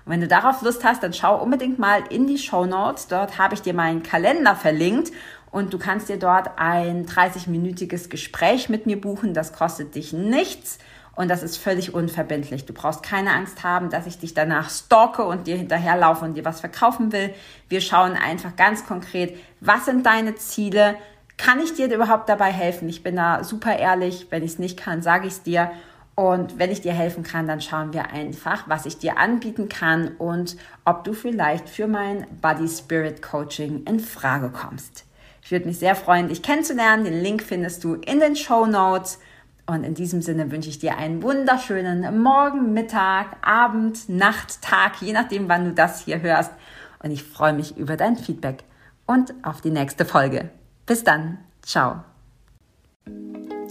Und 0.06 0.14
wenn 0.14 0.22
du 0.22 0.28
darauf 0.28 0.64
Lust 0.64 0.84
hast, 0.84 1.04
dann 1.04 1.14
schau 1.14 1.42
unbedingt 1.42 1.78
mal 1.78 2.04
in 2.10 2.26
die 2.26 2.40
Show 2.40 2.66
Notes. 2.66 3.08
Dort 3.08 3.38
habe 3.38 3.54
ich 3.54 3.62
dir 3.62 3.76
meinen 3.76 4.02
Kalender 4.02 4.56
verlinkt 4.56 5.12
und 5.54 5.72
du 5.72 5.78
kannst 5.78 6.10
dir 6.10 6.18
dort 6.18 6.50
ein 6.58 7.06
30-minütiges 7.06 8.10
Gespräch 8.10 8.70
mit 8.70 8.88
mir 8.88 9.00
buchen. 9.00 9.36
Das 9.36 9.54
kostet 9.54 9.94
dich 9.94 10.12
nichts 10.12 10.80
und 11.16 11.30
das 11.30 11.44
ist 11.44 11.58
völlig 11.58 11.94
unverbindlich. 11.94 12.66
Du 12.66 12.74
brauchst 12.74 13.04
keine 13.04 13.32
Angst 13.34 13.64
haben, 13.64 13.92
dass 13.92 14.08
ich 14.08 14.18
dich 14.18 14.34
danach 14.34 14.72
stalke 14.72 15.24
und 15.24 15.46
dir 15.46 15.56
hinterherlaufe 15.56 16.26
und 16.26 16.34
dir 16.34 16.44
was 16.44 16.60
verkaufen 16.60 17.12
will. 17.12 17.32
Wir 17.70 17.82
schauen 17.82 18.14
einfach 18.14 18.56
ganz 18.56 18.88
konkret, 18.88 19.38
was 19.60 19.86
sind 19.86 20.08
deine 20.08 20.34
Ziele? 20.34 20.96
Kann 21.38 21.60
ich 21.60 21.76
dir 21.76 21.94
überhaupt 21.94 22.30
dabei 22.30 22.52
helfen? 22.52 22.90
Ich 22.90 23.04
bin 23.04 23.16
da 23.16 23.44
super 23.44 23.78
ehrlich. 23.78 24.28
Wenn 24.32 24.42
ich 24.42 24.54
es 24.54 24.60
nicht 24.60 24.80
kann, 24.80 25.04
sage 25.04 25.28
ich 25.28 25.34
es 25.34 25.44
dir. 25.44 25.72
Und 26.16 26.58
wenn 26.58 26.72
ich 26.72 26.82
dir 26.82 26.94
helfen 26.94 27.22
kann, 27.22 27.48
dann 27.48 27.62
schauen 27.62 27.94
wir 27.94 28.10
einfach, 28.10 28.68
was 28.68 28.88
ich 28.88 28.98
dir 28.98 29.20
anbieten 29.20 29.70
kann 29.70 30.16
und 30.18 30.58
ob 30.84 31.04
du 31.04 31.14
vielleicht 31.14 31.70
für 31.70 31.86
mein 31.86 32.26
Body 32.42 32.68
Spirit 32.68 33.22
Coaching 33.22 33.84
in 33.84 34.00
Frage 34.00 34.50
kommst. 34.50 35.06
Ich 35.44 35.52
würde 35.52 35.66
mich 35.66 35.78
sehr 35.78 35.96
freuen, 35.96 36.30
dich 36.30 36.42
kennenzulernen. 36.42 37.04
Den 37.04 37.22
Link 37.22 37.44
findest 37.44 37.84
du 37.84 37.96
in 37.96 38.20
den 38.20 38.36
Show 38.36 38.66
Notes. 38.66 39.20
Und 39.66 39.84
in 39.84 39.94
diesem 39.94 40.22
Sinne 40.22 40.52
wünsche 40.52 40.70
ich 40.70 40.80
dir 40.80 40.98
einen 40.98 41.22
wunderschönen 41.22 42.22
Morgen, 42.22 42.74
Mittag, 42.74 43.38
Abend, 43.42 44.10
Nacht, 44.10 44.62
Tag, 44.62 45.02
je 45.02 45.14
nachdem, 45.14 45.48
wann 45.48 45.66
du 45.66 45.72
das 45.72 46.04
hier 46.04 46.22
hörst. 46.22 46.52
Und 47.02 47.12
ich 47.12 47.24
freue 47.24 47.54
mich 47.54 47.78
über 47.78 47.98
dein 47.98 48.18
Feedback 48.18 48.64
und 49.06 49.34
auf 49.44 49.62
die 49.62 49.72
nächste 49.72 50.06
Folge. 50.06 50.50
Bis 50.86 51.04
dann. 51.04 51.38
Ciao. 51.62 52.04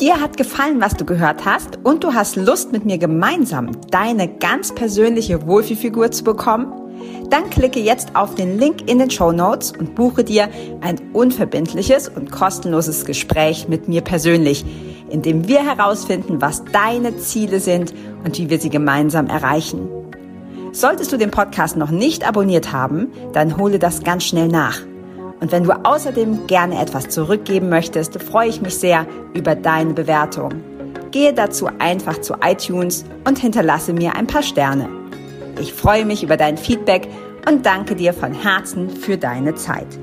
Dir 0.00 0.20
hat 0.20 0.36
gefallen, 0.36 0.80
was 0.80 0.94
du 0.94 1.04
gehört 1.04 1.44
hast 1.44 1.78
und 1.84 2.04
du 2.04 2.14
hast 2.14 2.36
Lust, 2.36 2.72
mit 2.72 2.84
mir 2.84 2.98
gemeinsam 2.98 3.80
deine 3.90 4.28
ganz 4.28 4.74
persönliche 4.74 5.46
Wohlfühlfigur 5.46 6.10
zu 6.10 6.24
bekommen? 6.24 6.81
Dann 7.30 7.48
klicke 7.48 7.80
jetzt 7.80 8.14
auf 8.14 8.34
den 8.34 8.58
Link 8.58 8.90
in 8.90 8.98
den 8.98 9.10
Show 9.10 9.32
Notes 9.32 9.72
und 9.72 9.94
buche 9.94 10.22
dir 10.22 10.48
ein 10.82 11.00
unverbindliches 11.12 12.08
und 12.08 12.30
kostenloses 12.30 13.06
Gespräch 13.06 13.68
mit 13.68 13.88
mir 13.88 14.02
persönlich, 14.02 14.64
in 15.08 15.22
dem 15.22 15.48
wir 15.48 15.64
herausfinden, 15.64 16.40
was 16.40 16.62
deine 16.72 17.16
Ziele 17.16 17.60
sind 17.60 17.94
und 18.24 18.38
wie 18.38 18.50
wir 18.50 18.58
sie 18.58 18.70
gemeinsam 18.70 19.28
erreichen. 19.28 19.88
Solltest 20.72 21.12
du 21.12 21.18
den 21.18 21.30
Podcast 21.30 21.76
noch 21.76 21.90
nicht 21.90 22.26
abonniert 22.26 22.72
haben, 22.72 23.08
dann 23.32 23.56
hole 23.56 23.78
das 23.78 24.02
ganz 24.02 24.24
schnell 24.24 24.48
nach. 24.48 24.80
Und 25.40 25.52
wenn 25.52 25.64
du 25.64 25.72
außerdem 25.72 26.46
gerne 26.46 26.80
etwas 26.80 27.08
zurückgeben 27.08 27.68
möchtest, 27.68 28.22
freue 28.22 28.48
ich 28.48 28.62
mich 28.62 28.76
sehr 28.76 29.06
über 29.34 29.54
deine 29.54 29.92
Bewertung. 29.92 30.50
Gehe 31.10 31.32
dazu 31.32 31.68
einfach 31.78 32.20
zu 32.20 32.36
iTunes 32.42 33.04
und 33.26 33.38
hinterlasse 33.38 33.92
mir 33.92 34.14
ein 34.14 34.26
paar 34.26 34.42
Sterne. 34.42 35.01
Ich 35.60 35.72
freue 35.72 36.04
mich 36.04 36.22
über 36.22 36.36
dein 36.36 36.56
Feedback 36.56 37.08
und 37.48 37.66
danke 37.66 37.94
dir 37.94 38.12
von 38.14 38.32
Herzen 38.32 38.90
für 38.90 39.18
deine 39.18 39.54
Zeit. 39.54 39.98